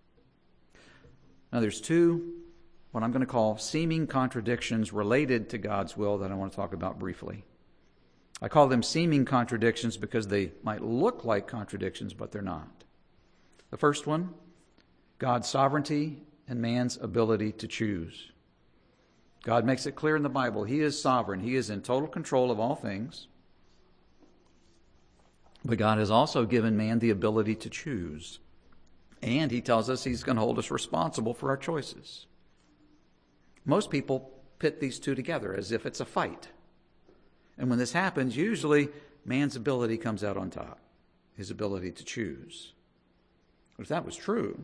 Now, 1.54 1.60
there's 1.60 1.80
two, 1.80 2.34
what 2.92 3.04
I'm 3.04 3.12
going 3.12 3.22
to 3.22 3.32
call 3.32 3.60
seeming 3.60 4.08
contradictions 4.08 4.92
related 4.92 5.52
to 5.52 5.60
God's 5.60 5.96
will 5.96 6.18
that 6.18 6.32
I 6.32 6.34
want 6.34 6.52
to 6.52 6.56
talk 6.56 6.74
about 6.74 6.98
briefly. 6.98 7.46
I 8.42 8.48
call 8.48 8.68
them 8.68 8.82
seeming 8.82 9.24
contradictions 9.24 9.96
because 9.96 10.28
they 10.28 10.52
might 10.64 10.82
look 10.82 11.24
like 11.26 11.48
contradictions, 11.48 12.12
but 12.12 12.32
they're 12.32 12.42
not. 12.42 12.84
The 13.70 13.78
first 13.78 14.08
one 14.08 14.34
God's 15.20 15.48
sovereignty 15.48 16.24
and 16.48 16.60
man's 16.60 16.98
ability 16.98 17.52
to 17.54 17.68
choose. 17.68 18.32
God 19.44 19.64
makes 19.64 19.86
it 19.86 19.96
clear 19.96 20.16
in 20.16 20.24
the 20.24 20.30
Bible 20.30 20.64
He 20.64 20.82
is 20.82 21.00
sovereign, 21.00 21.40
He 21.40 21.56
is 21.56 21.70
in 21.70 21.84
total 21.84 22.08
control 22.08 22.50
of 22.50 22.60
all 22.60 22.76
things. 22.76 23.28
But 25.64 25.78
God 25.78 26.00
has 26.00 26.10
also 26.10 26.46
given 26.46 26.76
man 26.76 26.98
the 26.98 27.12
ability 27.12 27.56
to 27.58 27.70
choose. 27.70 28.40
And 29.24 29.50
He 29.50 29.62
tells 29.62 29.90
us 29.90 30.04
He's 30.04 30.22
going 30.22 30.36
to 30.36 30.42
hold 30.42 30.60
us 30.60 30.70
responsible 30.70 31.34
for 31.34 31.50
our 31.50 31.58
choices. 31.58 32.28
Most 33.66 33.90
people 33.90 34.30
pit 34.60 34.82
these 34.82 35.00
two 35.00 35.16
together 35.16 35.56
as 35.56 35.72
if 35.72 35.86
it's 35.86 36.02
a 36.02 36.06
fight. 36.06 36.50
And 37.58 37.70
when 37.70 37.80
this 37.80 37.94
happens, 37.94 38.36
usually 38.36 38.90
man's 39.24 39.56
ability 39.56 39.98
comes 39.98 40.24
out 40.24 40.36
on 40.36 40.50
top, 40.50 40.80
his 41.38 41.50
ability 41.50 41.92
to 41.92 42.04
choose. 42.04 42.74
But 43.78 43.84
if 43.84 43.90
that 43.90 44.06
was 44.06 44.18
true, 44.18 44.62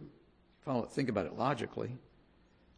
follow 0.66 0.84
it, 0.84 0.92
think 0.92 1.08
about 1.08 1.26
it 1.26 1.38
logically, 1.38 1.98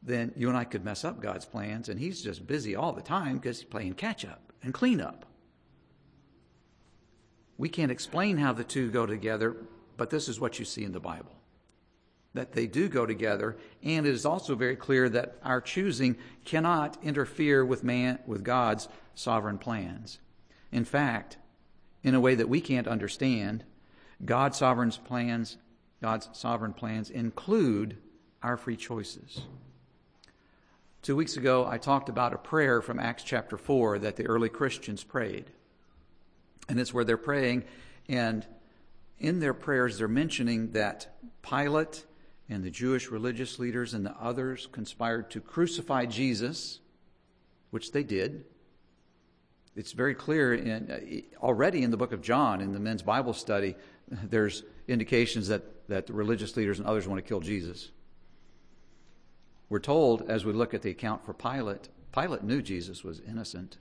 then 0.04 0.34
you 0.36 0.50
and 0.50 0.58
I 0.58 0.66
could 0.66 0.86
mess 0.86 1.04
up 1.04 1.20
God's 1.20 1.46
plans, 1.46 1.90
and 1.90 2.00
He's 2.00 2.22
just 2.22 2.46
busy 2.46 2.76
all 2.76 2.94
the 2.94 3.02
time 3.02 3.38
because 3.38 3.60
He's 3.60 3.70
playing 3.70 3.96
catch 3.96 4.24
up 4.24 4.54
and 4.62 4.72
clean 4.72 5.02
up. 5.02 5.26
We 7.58 7.70
can't 7.70 7.92
explain 7.92 8.38
how 8.38 8.54
the 8.54 8.64
two 8.64 8.92
go 8.92 9.08
together, 9.08 9.56
but 9.98 10.12
this 10.12 10.30
is 10.30 10.40
what 10.40 10.60
you 10.60 10.66
see 10.66 10.84
in 10.84 10.92
the 10.92 11.00
Bible 11.00 11.41
that 12.34 12.54
they 12.54 12.68
do 12.68 12.88
go 12.88 13.06
together, 13.06 13.58
and 13.84 14.06
it 14.06 14.14
is 14.14 14.26
also 14.26 14.56
very 14.56 14.76
clear 14.76 15.10
that 15.10 15.38
our 15.44 15.60
choosing 15.60 16.16
cannot 16.46 16.98
interfere 17.04 17.66
with 17.66 17.84
man 17.84 18.20
with 18.26 18.44
God's 18.44 18.88
sovereign 19.16 19.58
plans. 19.58 20.20
In 20.72 20.86
fact, 20.86 21.38
in 22.04 22.16
a 22.16 22.22
way 22.22 22.36
that 22.36 22.50
we 22.50 22.62
can't 22.62 22.88
understand, 22.88 23.64
God's 24.24 24.58
sovereign 24.58 24.92
plans 24.92 25.58
God's 26.02 26.30
sovereign 26.34 26.74
plans 26.74 27.12
include 27.12 27.96
our 28.42 28.58
free 28.58 28.76
choices. 28.76 29.42
Two 31.04 31.16
weeks 31.16 31.38
ago, 31.38 31.66
I 31.68 31.78
talked 31.78 32.10
about 32.10 32.34
a 32.34 32.40
prayer 32.40 32.82
from 32.82 33.00
Acts 33.00 33.24
chapter 33.24 33.56
4 33.56 34.00
that 34.00 34.16
the 34.16 34.26
early 34.26 34.50
Christians 34.50 35.04
prayed. 35.04 35.46
And 36.68 36.80
it's 36.80 36.94
where 36.94 37.04
they're 37.04 37.18
praying, 37.18 37.66
and 38.08 38.46
in 39.20 39.40
their 39.40 39.54
prayers, 39.54 39.98
they're 39.98 40.08
mentioning 40.08 40.72
that 40.72 41.16
Pilate 41.44 42.06
and 42.52 42.64
the 42.64 42.70
Jewish 42.70 43.10
religious 43.10 43.58
leaders 43.58 43.94
and 43.94 44.06
the 44.06 44.16
others 44.22 44.68
conspired 44.72 45.32
to 45.32 45.42
crucify 45.42 46.06
Jesus, 46.06 46.80
which 47.72 47.92
they 47.92 48.04
did. 48.04 48.46
It's 49.76 49.94
very 49.94 50.14
clear 50.14 50.54
in, 50.54 50.92
uh, 50.92 51.44
already 51.44 51.82
in 51.82 51.92
the 51.92 51.98
book 51.98 52.12
of 52.12 52.22
John, 52.22 52.62
in 52.62 52.74
the 52.74 52.80
men's 52.80 53.02
Bible 53.02 53.34
study, 53.34 53.76
there's 54.10 54.64
indications 54.88 55.48
that 55.48 55.64
that 55.92 56.08
the 56.08 56.14
religious 56.14 56.56
leaders 56.56 56.80
and 56.80 56.88
others 56.88 57.06
want 57.06 57.18
to 57.24 57.28
kill 57.28 57.42
Jesus. 57.42 57.92
We're 59.70 59.80
told, 59.80 60.30
as 60.30 60.46
we 60.46 60.54
look 60.54 60.74
at 60.74 60.82
the 60.82 60.90
account 60.90 61.26
for 61.26 61.34
Pilate, 61.34 61.90
Pilate 62.14 62.44
knew 62.44 62.62
Jesus 62.62 63.04
was 63.04 63.20
innocent, 63.20 63.78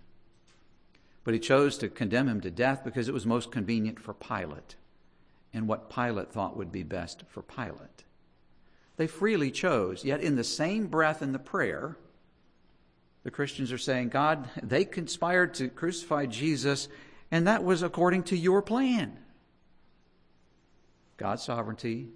but 1.23 1.35
he 1.35 1.41
chose 1.41 1.79
to 1.79 1.89
condemn 1.89 2.29
him 2.29 2.41
to 2.41 2.51
death 2.51 2.83
because 2.85 3.09
it 3.09 3.15
was 3.15 3.27
most 3.27 3.53
convenient 3.53 4.01
for 4.01 4.13
Pilate 4.13 4.75
and 5.53 5.69
what 5.69 5.89
Pilate 5.89 6.33
thought 6.33 6.57
would 6.57 6.73
be 6.73 6.83
best 6.83 7.23
for 7.29 7.43
Pilate. 7.43 8.05
They 9.01 9.07
freely 9.07 9.51
chose, 9.51 10.05
yet 10.05 10.21
in 10.21 10.37
the 10.37 10.45
same 10.45 10.89
breath 10.89 11.23
in 11.23 11.33
the 11.33 11.39
prayer, 11.39 11.97
the 13.23 13.31
Christians 13.31 13.73
are 13.73 13.79
saying, 13.79 14.11
God, 14.11 14.47
they 14.63 14.85
conspired 14.85 15.55
to 15.55 15.71
crucify 15.71 16.27
Jesus, 16.27 16.87
and 17.31 17.47
that 17.47 17.65
was 17.65 17.83
according 17.83 18.25
to 18.25 18.37
your 18.37 18.61
plan. 18.61 19.19
God's 21.17 21.43
sovereignty 21.43 22.09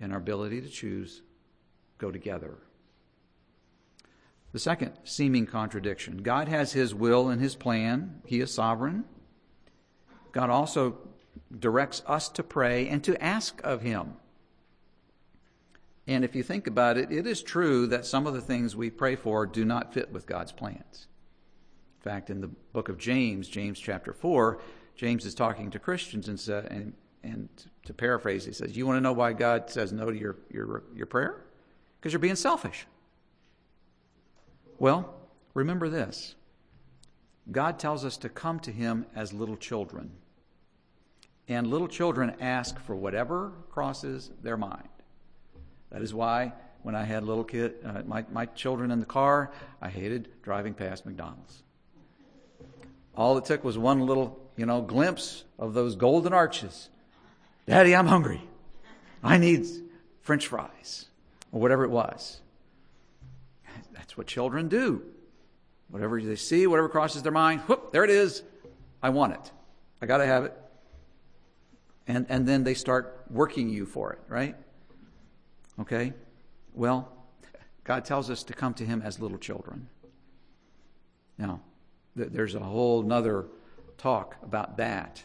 and 0.00 0.14
our 0.14 0.18
ability 0.18 0.62
to 0.62 0.68
choose 0.70 1.20
go 1.98 2.10
together. 2.10 2.54
The 4.52 4.58
second 4.58 4.92
seeming 5.04 5.44
contradiction 5.44 6.22
God 6.22 6.48
has 6.48 6.72
His 6.72 6.94
will 6.94 7.28
and 7.28 7.38
His 7.38 7.54
plan, 7.54 8.22
He 8.24 8.40
is 8.40 8.50
sovereign. 8.50 9.04
God 10.32 10.48
also 10.48 10.96
directs 11.54 12.02
us 12.06 12.30
to 12.30 12.42
pray 12.42 12.88
and 12.88 13.04
to 13.04 13.22
ask 13.22 13.60
of 13.62 13.82
Him. 13.82 14.14
And 16.06 16.24
if 16.24 16.34
you 16.34 16.42
think 16.42 16.66
about 16.66 16.98
it, 16.98 17.10
it 17.10 17.26
is 17.26 17.42
true 17.42 17.86
that 17.86 18.04
some 18.04 18.26
of 18.26 18.34
the 18.34 18.40
things 18.40 18.76
we 18.76 18.90
pray 18.90 19.16
for 19.16 19.46
do 19.46 19.64
not 19.64 19.94
fit 19.94 20.12
with 20.12 20.26
God's 20.26 20.52
plans. 20.52 21.06
In 21.98 22.10
fact, 22.10 22.28
in 22.28 22.40
the 22.40 22.50
book 22.72 22.88
of 22.88 22.98
James, 22.98 23.48
James 23.48 23.80
chapter 23.80 24.12
4, 24.12 24.60
James 24.96 25.24
is 25.24 25.34
talking 25.34 25.70
to 25.70 25.78
Christians 25.78 26.28
and, 26.28 26.66
and 26.70 26.92
and 27.24 27.48
to 27.86 27.94
paraphrase, 27.94 28.44
he 28.44 28.52
says, 28.52 28.76
You 28.76 28.86
want 28.86 28.98
to 28.98 29.00
know 29.00 29.12
why 29.12 29.32
God 29.32 29.70
says 29.70 29.92
no 29.92 30.10
to 30.10 30.16
your, 30.16 30.36
your, 30.50 30.84
your 30.94 31.06
prayer? 31.06 31.42
Because 31.98 32.12
you're 32.12 32.20
being 32.20 32.36
selfish. 32.36 32.86
Well, 34.78 35.14
remember 35.54 35.88
this 35.88 36.34
God 37.50 37.78
tells 37.78 38.04
us 38.04 38.16
to 38.18 38.28
come 38.28 38.60
to 38.60 38.70
Him 38.70 39.06
as 39.16 39.32
little 39.32 39.56
children. 39.56 40.12
And 41.46 41.66
little 41.66 41.88
children 41.88 42.34
ask 42.40 42.78
for 42.80 42.94
whatever 42.94 43.52
crosses 43.70 44.30
their 44.42 44.56
mind. 44.56 44.88
That 45.94 46.02
is 46.02 46.12
why 46.12 46.52
when 46.82 46.96
I 46.96 47.04
had 47.04 47.22
little 47.22 47.44
kid, 47.44 47.74
uh, 47.84 48.02
my, 48.04 48.24
my 48.32 48.46
children 48.46 48.90
in 48.90 48.98
the 48.98 49.06
car, 49.06 49.52
I 49.80 49.88
hated 49.88 50.28
driving 50.42 50.74
past 50.74 51.06
McDonald's. 51.06 51.62
All 53.16 53.38
it 53.38 53.44
took 53.44 53.62
was 53.62 53.78
one 53.78 54.00
little, 54.00 54.40
you 54.56 54.66
know, 54.66 54.82
glimpse 54.82 55.44
of 55.56 55.72
those 55.72 55.94
golden 55.94 56.32
arches 56.32 56.90
Daddy, 57.66 57.94
I'm 57.96 58.08
hungry. 58.08 58.42
I 59.22 59.38
need 59.38 59.66
french 60.20 60.48
fries, 60.48 61.06
or 61.50 61.60
whatever 61.62 61.84
it 61.84 61.90
was. 61.90 62.40
That's 63.94 64.18
what 64.18 64.26
children 64.26 64.68
do. 64.68 65.00
Whatever 65.88 66.20
they 66.20 66.36
see, 66.36 66.66
whatever 66.66 66.90
crosses 66.90 67.22
their 67.22 67.32
mind, 67.32 67.60
whoop, 67.62 67.92
there 67.92 68.04
it 68.04 68.10
is. 68.10 68.42
I 69.02 69.10
want 69.10 69.32
it. 69.32 69.50
I 70.02 70.06
got 70.06 70.18
to 70.18 70.26
have 70.26 70.44
it. 70.44 70.58
And, 72.06 72.26
and 72.28 72.46
then 72.46 72.64
they 72.64 72.74
start 72.74 73.24
working 73.30 73.70
you 73.70 73.86
for 73.86 74.12
it, 74.12 74.18
right? 74.28 74.56
Okay? 75.80 76.12
Well, 76.72 77.10
God 77.84 78.04
tells 78.04 78.30
us 78.30 78.42
to 78.44 78.52
come 78.52 78.74
to 78.74 78.84
Him 78.84 79.02
as 79.02 79.20
little 79.20 79.38
children. 79.38 79.88
Now, 81.38 81.60
there's 82.16 82.54
a 82.54 82.60
whole 82.60 83.02
nother 83.02 83.46
talk 83.98 84.36
about 84.42 84.76
that. 84.78 85.22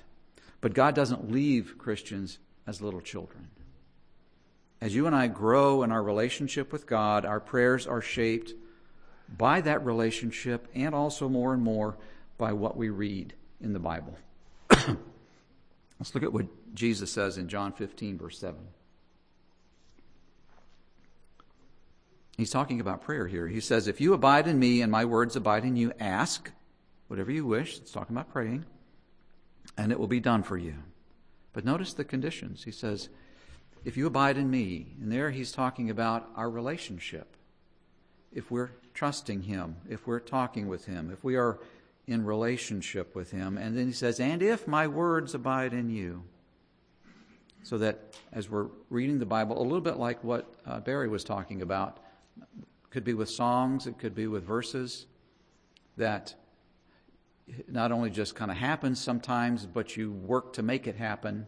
But 0.62 0.74
God 0.74 0.96
doesn't 0.96 1.32
leave 1.32 1.78
Christians 1.78 2.40
as 2.68 2.82
little 2.82 3.02
children. 3.02 3.48
As 4.82 4.96
you 4.96 5.08
and 5.08 5.16
I 5.16 5.28
grow 5.28 5.84
in 5.84 5.92
our 5.92 6.02
relationship 6.02 6.72
with 6.72 6.88
God, 6.88 7.26
our 7.26 7.40
prayers 7.40 7.86
are 7.86 8.02
shaped 8.02 8.54
by 9.38 9.62
that 9.62 9.86
relationship 9.86 10.68
and 10.74 10.96
also 10.96 11.30
more 11.30 11.54
and 11.54 11.62
more 11.62 11.98
by 12.38 12.54
what 12.54 12.78
we 12.78 12.90
read 12.90 13.34
in 13.62 13.74
the 13.74 13.80
Bible. 13.80 14.18
Let's 14.70 16.16
look 16.16 16.24
at 16.24 16.32
what 16.32 16.48
Jesus 16.74 17.12
says 17.12 17.38
in 17.38 17.50
John 17.50 17.74
15, 17.74 18.18
verse 18.18 18.40
7. 18.40 18.58
He's 22.40 22.52
talking 22.52 22.80
about 22.80 23.02
prayer 23.02 23.28
here. 23.28 23.50
He 23.50 23.60
says, 23.60 23.90
If 23.90 24.00
you 24.00 24.14
abide 24.14 24.48
in 24.48 24.58
me 24.58 24.82
and 24.82 24.90
my 24.90 25.04
words 25.04 25.36
abide 25.36 25.66
in 25.66 25.76
you, 25.76 25.92
ask 26.00 26.50
whatever 27.10 27.32
you 27.32 27.46
wish. 27.46 27.78
It's 27.78 27.92
talking 27.92 28.16
about 28.16 28.32
praying 28.32 28.66
and 29.78 29.92
it 29.92 30.00
will 30.00 30.08
be 30.08 30.22
done 30.22 30.44
for 30.44 30.58
you. 30.58 30.76
But 31.52 31.66
notice 31.66 31.94
the 31.94 32.06
conditions. 32.06 32.64
He 32.64 32.72
says, 32.72 33.10
If 33.84 33.98
you 33.98 34.08
abide 34.08 34.38
in 34.38 34.50
me, 34.50 34.88
and 35.02 35.12
there 35.12 35.32
he's 35.32 35.52
talking 35.52 35.90
about 35.90 36.30
our 36.38 36.50
relationship. 36.50 37.36
If 38.32 38.50
we're 38.50 38.72
trusting 38.94 39.42
him, 39.42 39.76
if 39.90 40.08
we're 40.08 40.22
talking 40.22 40.70
with 40.70 40.86
him, 40.86 41.12
if 41.12 41.22
we 41.26 41.36
are 41.36 41.60
in 42.08 42.24
relationship 42.24 43.16
with 43.16 43.32
him. 43.32 43.58
And 43.58 43.78
then 43.78 43.88
he 43.88 43.92
says, 43.92 44.18
And 44.22 44.42
if 44.42 44.66
my 44.66 44.88
words 44.88 45.36
abide 45.36 45.74
in 45.74 45.90
you. 45.90 46.24
So 47.64 47.78
that 47.80 48.16
as 48.32 48.50
we're 48.50 48.68
reading 48.90 49.20
the 49.20 49.26
Bible, 49.26 49.60
a 49.60 49.64
little 49.64 49.82
bit 49.82 49.98
like 49.98 50.24
what 50.24 50.54
uh, 50.66 50.80
Barry 50.80 51.10
was 51.10 51.26
talking 51.26 51.62
about, 51.62 52.00
could 52.90 53.04
be 53.04 53.14
with 53.14 53.30
songs, 53.30 53.88
it 53.88 53.98
could 53.98 54.16
be 54.16 54.28
with 54.28 54.44
verses 54.44 55.06
that 55.98 56.34
not 57.68 57.92
only 57.92 58.10
just 58.10 58.36
kind 58.36 58.52
of 58.52 58.58
happens 58.58 59.00
sometimes, 59.00 59.66
but 59.66 59.98
you 59.98 60.12
work 60.12 60.54
to 60.54 60.64
make 60.64 60.88
it 60.88 60.96
happen 60.96 61.46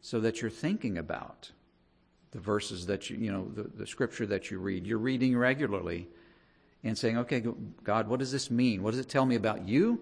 so 0.00 0.20
that 0.20 0.40
you're 0.40 0.50
thinking 0.50 0.98
about 0.98 1.50
the 2.32 2.38
verses 2.38 2.86
that 2.86 3.08
you, 3.08 3.16
you 3.16 3.32
know, 3.32 3.48
the, 3.54 3.62
the 3.62 3.86
scripture 3.86 4.26
that 4.26 4.50
you 4.50 4.58
read. 4.58 4.86
You're 4.86 4.98
reading 4.98 5.36
regularly 5.36 6.08
and 6.82 6.96
saying, 6.96 7.16
okay, 7.18 7.42
God, 7.82 8.08
what 8.08 8.18
does 8.18 8.32
this 8.32 8.50
mean? 8.50 8.82
What 8.82 8.90
does 8.90 9.00
it 9.00 9.08
tell 9.08 9.24
me 9.24 9.36
about 9.36 9.66
you? 9.66 10.00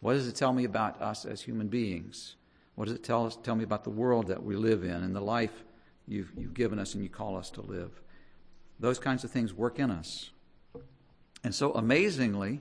What 0.00 0.14
does 0.14 0.26
it 0.26 0.34
tell 0.34 0.52
me 0.52 0.64
about 0.64 1.00
us 1.00 1.24
as 1.24 1.40
human 1.40 1.68
beings? 1.68 2.36
What 2.74 2.86
does 2.86 2.94
it 2.94 3.04
tell 3.04 3.26
us? 3.26 3.38
Tell 3.42 3.54
me 3.54 3.64
about 3.64 3.84
the 3.84 3.90
world 3.90 4.26
that 4.26 4.42
we 4.42 4.56
live 4.56 4.82
in 4.82 4.90
and 4.90 5.14
the 5.14 5.20
life 5.20 5.64
you've, 6.08 6.32
you've 6.36 6.54
given 6.54 6.78
us 6.78 6.94
and 6.94 7.02
you 7.02 7.08
call 7.08 7.36
us 7.36 7.50
to 7.50 7.60
live. 7.60 8.00
Those 8.78 8.98
kinds 8.98 9.24
of 9.24 9.30
things 9.30 9.54
work 9.54 9.78
in 9.78 9.90
us. 9.90 10.30
And 11.42 11.54
so 11.54 11.72
amazingly, 11.72 12.60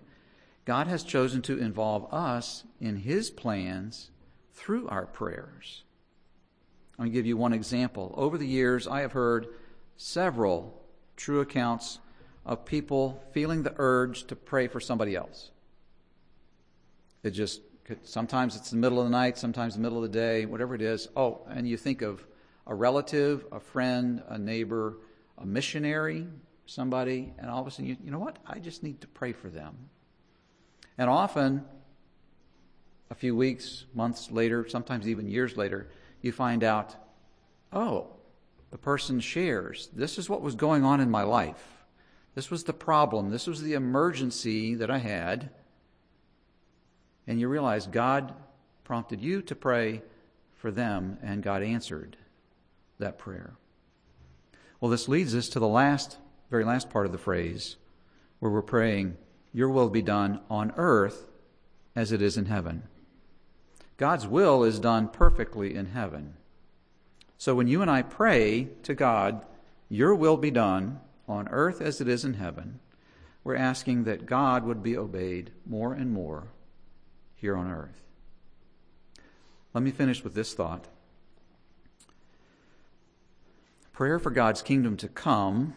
God 0.66 0.88
has 0.88 1.04
chosen 1.04 1.42
to 1.44 1.58
involve 1.58 2.14
us 2.14 2.64
in 2.80 2.98
His 2.98 3.30
plans 3.30 4.12
through 4.54 4.88
our 4.88 5.06
prayers. 5.06 5.84
Let 6.98 7.06
me 7.06 7.12
give 7.12 7.26
you 7.26 7.38
one 7.38 7.54
example. 7.54 8.14
Over 8.16 8.38
the 8.38 8.48
years, 8.48 8.88
I 8.88 9.02
have 9.02 9.14
heard 9.14 9.48
several 9.98 10.82
true 11.16 11.42
accounts 11.42 12.00
of 12.46 12.66
people 12.66 13.24
feeling 13.32 13.64
the 13.64 13.74
urge 13.78 14.26
to 14.28 14.36
pray 14.36 14.68
for 14.68 14.80
somebody 14.80 15.16
else. 15.16 15.52
It 17.24 17.32
just, 17.32 17.62
sometimes 18.04 18.56
it's 18.56 18.70
the 18.70 18.76
middle 18.78 19.00
of 19.00 19.06
the 19.06 19.12
night, 19.12 19.38
sometimes 19.38 19.76
the 19.76 19.82
middle 19.82 20.04
of 20.04 20.12
the 20.12 20.18
day, 20.18 20.46
whatever 20.46 20.76
it 20.76 20.82
is. 20.82 21.08
Oh, 21.16 21.42
and 21.50 21.68
you 21.68 21.78
think 21.78 22.02
of 22.02 22.26
a 22.68 22.76
relative, 22.76 23.46
a 23.52 23.60
friend, 23.60 24.22
a 24.28 24.38
neighbor, 24.38 24.98
a 25.38 25.46
missionary, 25.46 26.28
somebody, 26.66 27.34
and 27.38 27.50
all 27.50 27.62
of 27.62 27.68
a 27.68 27.72
sudden 27.72 27.86
you, 27.86 27.98
you 28.04 28.12
know 28.12 28.20
what? 28.20 28.38
I 28.46 28.60
just 28.60 28.84
need 28.84 29.02
to 29.02 29.08
pray 29.08 29.34
for 29.34 29.50
them. 29.50 29.76
And 30.98 31.10
often, 31.10 31.66
a 33.10 33.16
few 33.16 33.36
weeks, 33.36 33.86
months 33.94 34.32
later, 34.32 34.68
sometimes 34.68 35.08
even 35.08 35.28
years 35.28 35.58
later, 35.58 35.90
you 36.22 36.32
find 36.32 36.64
out, 36.64 36.96
oh, 37.72 38.08
the 38.72 38.78
person 38.78 39.20
shares, 39.20 39.90
this 39.94 40.18
is 40.18 40.30
what 40.30 40.42
was 40.42 40.56
going 40.56 40.84
on 40.84 41.00
in 41.00 41.12
my 41.12 41.24
life. 41.24 41.86
This 42.36 42.50
was 42.50 42.64
the 42.64 42.74
problem. 42.74 43.30
This 43.30 43.46
was 43.46 43.62
the 43.62 43.74
emergency 43.74 44.76
that 44.76 44.90
I 44.90 44.98
had. 44.98 45.52
And 47.28 47.40
you 47.40 47.48
realize 47.48 47.86
God 47.86 48.34
prompted 48.84 49.22
you 49.22 49.42
to 49.44 49.56
pray 49.56 50.02
for 50.56 50.72
them, 50.72 51.18
and 51.22 51.44
God 51.44 51.62
answered 51.62 52.18
that 53.00 53.18
prayer. 53.18 53.54
Well, 54.84 54.90
this 54.90 55.08
leads 55.08 55.34
us 55.34 55.48
to 55.48 55.60
the 55.60 55.68
last, 55.70 56.18
very 56.52 56.66
last 56.66 56.90
part 56.90 57.06
of 57.06 57.14
the 57.14 57.18
phrase, 57.18 57.78
where 58.40 58.52
we're 58.52 58.62
praying, 58.62 59.16
Your 59.54 59.70
will 59.70 59.90
be 59.90 60.02
done 60.02 60.42
on 60.50 60.74
earth 60.76 61.30
as 61.96 62.12
it 62.12 62.22
is 62.22 62.36
in 62.36 62.48
heaven. 62.48 62.84
God's 63.96 64.28
will 64.28 64.62
is 64.66 64.82
done 64.82 65.08
perfectly 65.08 65.74
in 65.74 65.86
heaven. 65.86 66.34
So 67.38 67.56
when 67.56 67.70
you 67.70 67.82
and 67.82 67.90
I 67.90 68.02
pray 68.02 68.68
to 68.84 68.94
God, 68.94 69.46
Your 69.88 70.14
will 70.14 70.36
be 70.36 70.52
done 70.52 71.00
on 71.30 71.48
earth 71.48 71.80
as 71.80 72.02
it 72.02 72.10
is 72.10 72.26
in 72.26 72.34
heaven, 72.34 72.82
we're 73.46 73.56
asking 73.56 74.04
that 74.04 74.26
God 74.26 74.66
would 74.66 74.84
be 74.84 74.98
obeyed 74.98 75.52
more 75.66 75.94
and 75.94 76.12
more 76.12 76.48
here 77.38 77.56
on 77.56 77.72
earth. 77.72 78.04
Let 79.74 79.82
me 79.82 79.92
finish 79.92 80.26
with 80.26 80.34
this 80.34 80.54
thought. 80.54 80.90
Prayer 83.94 84.18
for 84.18 84.32
God's 84.32 84.64
kingdom 84.64 84.98
to 84.98 85.08
come 85.08 85.76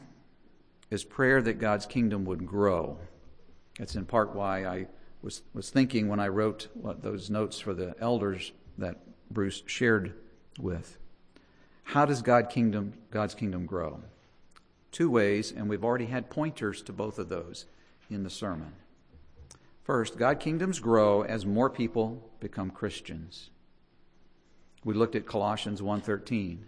is 0.91 1.05
prayer 1.05 1.43
that 1.43 1.59
God's 1.59 1.85
kingdom 1.85 2.25
would 2.25 2.47
grow. 2.47 2.97
That's 3.79 3.95
in 3.95 4.07
part 4.07 4.35
why 4.35 4.65
I 4.65 4.87
was, 5.21 5.43
was 5.53 5.69
thinking 5.69 6.09
when 6.09 6.19
I 6.19 6.29
wrote 6.29 6.69
what, 6.73 7.03
those 7.03 7.29
notes 7.29 7.61
for 7.61 7.75
the 7.75 7.95
elders 8.01 8.53
that 8.79 8.97
Bruce 9.31 9.63
shared 9.67 10.15
with. 10.59 10.97
How 11.85 12.07
does 12.07 12.23
God 12.23 12.49
kingdom, 12.49 12.95
God's 13.11 13.35
kingdom 13.35 13.67
grow? 13.67 14.01
Two 14.93 15.11
ways, 15.11 15.53
and 15.53 15.69
we've 15.69 15.85
already 15.85 16.07
had 16.07 16.31
pointers 16.31 16.81
to 16.83 16.95
both 16.95 17.19
of 17.19 17.29
those 17.29 17.67
in 18.09 18.23
the 18.23 18.31
sermon. 18.31 18.73
First, 19.83 20.17
God 20.17 20.41
kingdoms 20.41 20.81
grow 20.81 21.21
as 21.23 21.45
more 21.45 21.69
people 21.69 22.31
become 22.41 22.71
Christians. 22.71 23.51
We 24.85 24.95
looked 24.95 25.17
at 25.17 25.27
Colossians 25.27 25.83
1:13. 25.83 26.65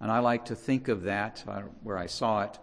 And 0.00 0.10
I 0.10 0.20
like 0.20 0.46
to 0.46 0.54
think 0.54 0.88
of 0.88 1.04
that 1.04 1.42
uh, 1.46 1.62
where 1.82 1.98
I 1.98 2.06
saw 2.06 2.42
it. 2.42 2.58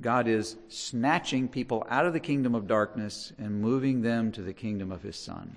God 0.00 0.28
is 0.28 0.56
snatching 0.68 1.48
people 1.48 1.86
out 1.90 2.06
of 2.06 2.12
the 2.12 2.20
kingdom 2.20 2.54
of 2.54 2.66
darkness 2.66 3.32
and 3.38 3.60
moving 3.60 4.02
them 4.02 4.32
to 4.32 4.42
the 4.42 4.52
kingdom 4.52 4.92
of 4.92 5.02
his 5.02 5.16
son. 5.16 5.56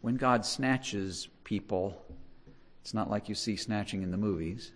When 0.00 0.16
God 0.16 0.46
snatches 0.46 1.28
people, 1.44 2.00
it's 2.80 2.94
not 2.94 3.10
like 3.10 3.28
you 3.28 3.34
see 3.34 3.56
snatching 3.56 4.02
in 4.02 4.10
the 4.10 4.16
movies. 4.16 4.72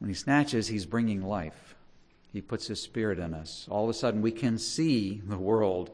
When 0.00 0.08
he 0.08 0.14
snatches, 0.14 0.68
he's 0.68 0.84
bringing 0.84 1.22
life. 1.22 1.76
He 2.32 2.42
puts 2.42 2.66
his 2.66 2.82
spirit 2.82 3.18
in 3.18 3.32
us. 3.32 3.66
All 3.70 3.84
of 3.84 3.90
a 3.90 3.94
sudden, 3.94 4.20
we 4.20 4.32
can 4.32 4.58
see 4.58 5.22
the 5.24 5.38
world 5.38 5.90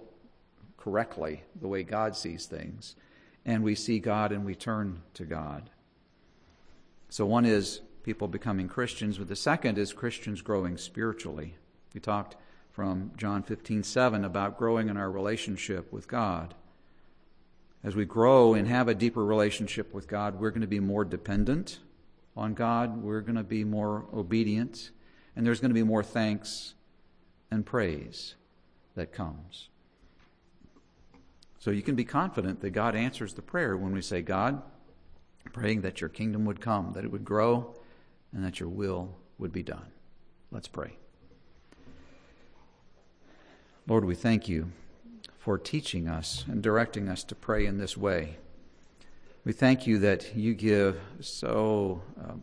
correctly, 0.76 1.42
the 1.60 1.68
way 1.68 1.82
God 1.82 2.16
sees 2.16 2.46
things. 2.46 2.96
And 3.46 3.62
we 3.62 3.74
see 3.74 3.98
God 3.98 4.32
and 4.32 4.44
we 4.44 4.54
turn 4.54 5.02
to 5.14 5.24
God. 5.24 5.70
So, 7.14 7.24
one 7.24 7.44
is 7.44 7.80
people 8.02 8.26
becoming 8.26 8.66
Christians, 8.66 9.18
but 9.18 9.28
the 9.28 9.36
second 9.36 9.78
is 9.78 9.92
Christians 9.92 10.42
growing 10.42 10.76
spiritually. 10.76 11.54
We 11.94 12.00
talked 12.00 12.34
from 12.72 13.12
John 13.16 13.44
15 13.44 13.84
7 13.84 14.24
about 14.24 14.58
growing 14.58 14.88
in 14.88 14.96
our 14.96 15.08
relationship 15.08 15.92
with 15.92 16.08
God. 16.08 16.56
As 17.84 17.94
we 17.94 18.04
grow 18.04 18.54
and 18.54 18.66
have 18.66 18.88
a 18.88 18.96
deeper 18.96 19.24
relationship 19.24 19.94
with 19.94 20.08
God, 20.08 20.40
we're 20.40 20.50
going 20.50 20.62
to 20.62 20.66
be 20.66 20.80
more 20.80 21.04
dependent 21.04 21.78
on 22.36 22.52
God, 22.52 23.00
we're 23.00 23.20
going 23.20 23.36
to 23.36 23.44
be 23.44 23.62
more 23.62 24.06
obedient, 24.12 24.90
and 25.36 25.46
there's 25.46 25.60
going 25.60 25.70
to 25.70 25.72
be 25.72 25.84
more 25.84 26.02
thanks 26.02 26.74
and 27.48 27.64
praise 27.64 28.34
that 28.96 29.12
comes. 29.12 29.68
So 31.60 31.70
you 31.70 31.82
can 31.82 31.94
be 31.94 32.04
confident 32.04 32.60
that 32.62 32.70
God 32.70 32.96
answers 32.96 33.34
the 33.34 33.42
prayer 33.42 33.76
when 33.76 33.92
we 33.92 34.02
say, 34.02 34.20
God, 34.20 34.62
praying 35.54 35.80
that 35.80 36.02
your 36.02 36.10
kingdom 36.10 36.44
would 36.44 36.60
come, 36.60 36.92
that 36.92 37.04
it 37.04 37.10
would 37.10 37.24
grow, 37.24 37.74
and 38.32 38.44
that 38.44 38.60
your 38.60 38.68
will 38.68 39.16
would 39.38 39.52
be 39.52 39.62
done. 39.62 39.86
Let's 40.50 40.68
pray. 40.68 40.98
Lord, 43.86 44.04
we 44.04 44.14
thank 44.14 44.48
you 44.48 44.72
for 45.38 45.56
teaching 45.56 46.08
us 46.08 46.44
and 46.48 46.62
directing 46.62 47.08
us 47.08 47.24
to 47.24 47.34
pray 47.34 47.64
in 47.64 47.78
this 47.78 47.96
way. 47.96 48.36
We 49.44 49.52
thank 49.52 49.86
you 49.86 49.98
that 50.00 50.34
you 50.34 50.54
give 50.54 51.00
so, 51.20 52.02
um, 52.18 52.42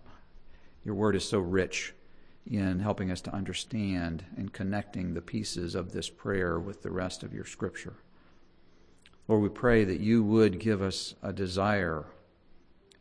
your 0.85 0.95
word 0.95 1.15
is 1.15 1.27
so 1.27 1.39
rich 1.39 1.93
in 2.49 2.79
helping 2.79 3.11
us 3.11 3.21
to 3.21 3.33
understand 3.33 4.23
and 4.37 4.53
connecting 4.53 5.13
the 5.13 5.21
pieces 5.21 5.75
of 5.75 5.91
this 5.91 6.09
prayer 6.09 6.59
with 6.59 6.81
the 6.81 6.91
rest 6.91 7.23
of 7.23 7.33
your 7.33 7.45
scripture. 7.45 7.95
Lord, 9.27 9.41
we 9.41 9.49
pray 9.49 9.83
that 9.83 9.99
you 9.99 10.23
would 10.23 10.59
give 10.59 10.81
us 10.81 11.15
a 11.21 11.33
desire, 11.33 12.05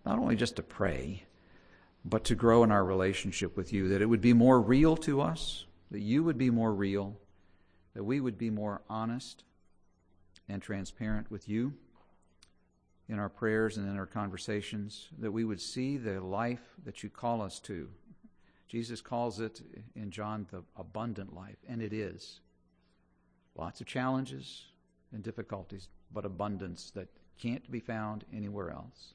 not 0.05 0.19
only 0.19 0.37
just 0.37 0.57
to 0.57 0.63
pray, 0.63 1.25
but 2.05 2.25
to 2.25 2.35
grow 2.35 2.65
in 2.65 2.71
our 2.71 2.85
relationship 2.85 3.57
with 3.57 3.73
you, 3.73 3.89
that 3.89 4.03
it 4.03 4.07
would 4.07 4.21
be 4.21 4.33
more 4.33 4.61
real 4.61 4.97
to 4.97 5.21
us, 5.21 5.67
that 5.91 6.01
you 6.01 6.25
would 6.25 6.39
be 6.39 6.51
more 6.51 6.73
real, 6.73 7.17
that 7.95 8.05
we 8.05 8.21
would 8.21 8.39
be 8.39 8.51
more 8.51 8.81
honest 8.89 9.45
and 10.49 10.63
transparent 10.63 11.31
with 11.31 11.49
you 11.49 11.75
in 13.09 13.19
our 13.19 13.29
prayers 13.29 13.77
and 13.77 13.89
in 13.89 13.99
our 13.99 14.07
conversations, 14.07 15.09
that 15.19 15.33
we 15.33 15.45
would 15.45 15.61
see 15.61 15.97
the 15.97 16.21
life 16.21 16.75
that 16.85 17.03
you 17.03 17.11
call 17.11 17.43
us 17.43 17.59
to. 17.59 17.89
Jesus 18.69 19.01
calls 19.01 19.41
it 19.41 19.61
in 19.97 20.13
John 20.13 20.47
the 20.53 20.63
abundant 20.77 21.35
life, 21.35 21.57
and 21.69 21.83
it 21.83 21.93
is. 21.93 22.41
Lots 23.57 23.81
of 23.81 23.89
challenges 23.89 24.63
and 25.13 25.25
difficulties, 25.25 25.89
but 26.15 26.25
abundance 26.25 26.93
that 26.95 27.09
can't 27.37 27.69
be 27.71 27.81
found 27.81 28.25
anywhere 28.33 28.71
else. 28.71 29.15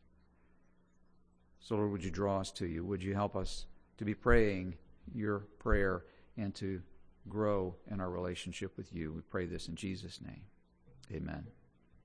So, 1.60 1.76
Lord, 1.76 1.92
would 1.92 2.04
you 2.04 2.12
draw 2.12 2.40
us 2.40 2.52
to 2.54 2.68
you? 2.68 2.84
Would 2.86 3.04
you 3.04 3.14
help 3.14 3.36
us 3.36 3.66
to 3.98 4.06
be 4.06 4.14
praying 4.14 4.76
your 5.14 5.40
prayer 5.60 6.06
and 6.38 6.54
to 6.56 6.82
grow 7.28 7.76
in 7.90 8.00
our 8.00 8.10
relationship 8.10 8.78
with 8.78 8.94
you? 8.94 9.12
We 9.14 9.22
pray 9.22 9.46
this 9.46 9.68
in 9.68 9.76
Jesus' 9.76 10.20
name. 10.22 10.44
Amen. 11.12 11.48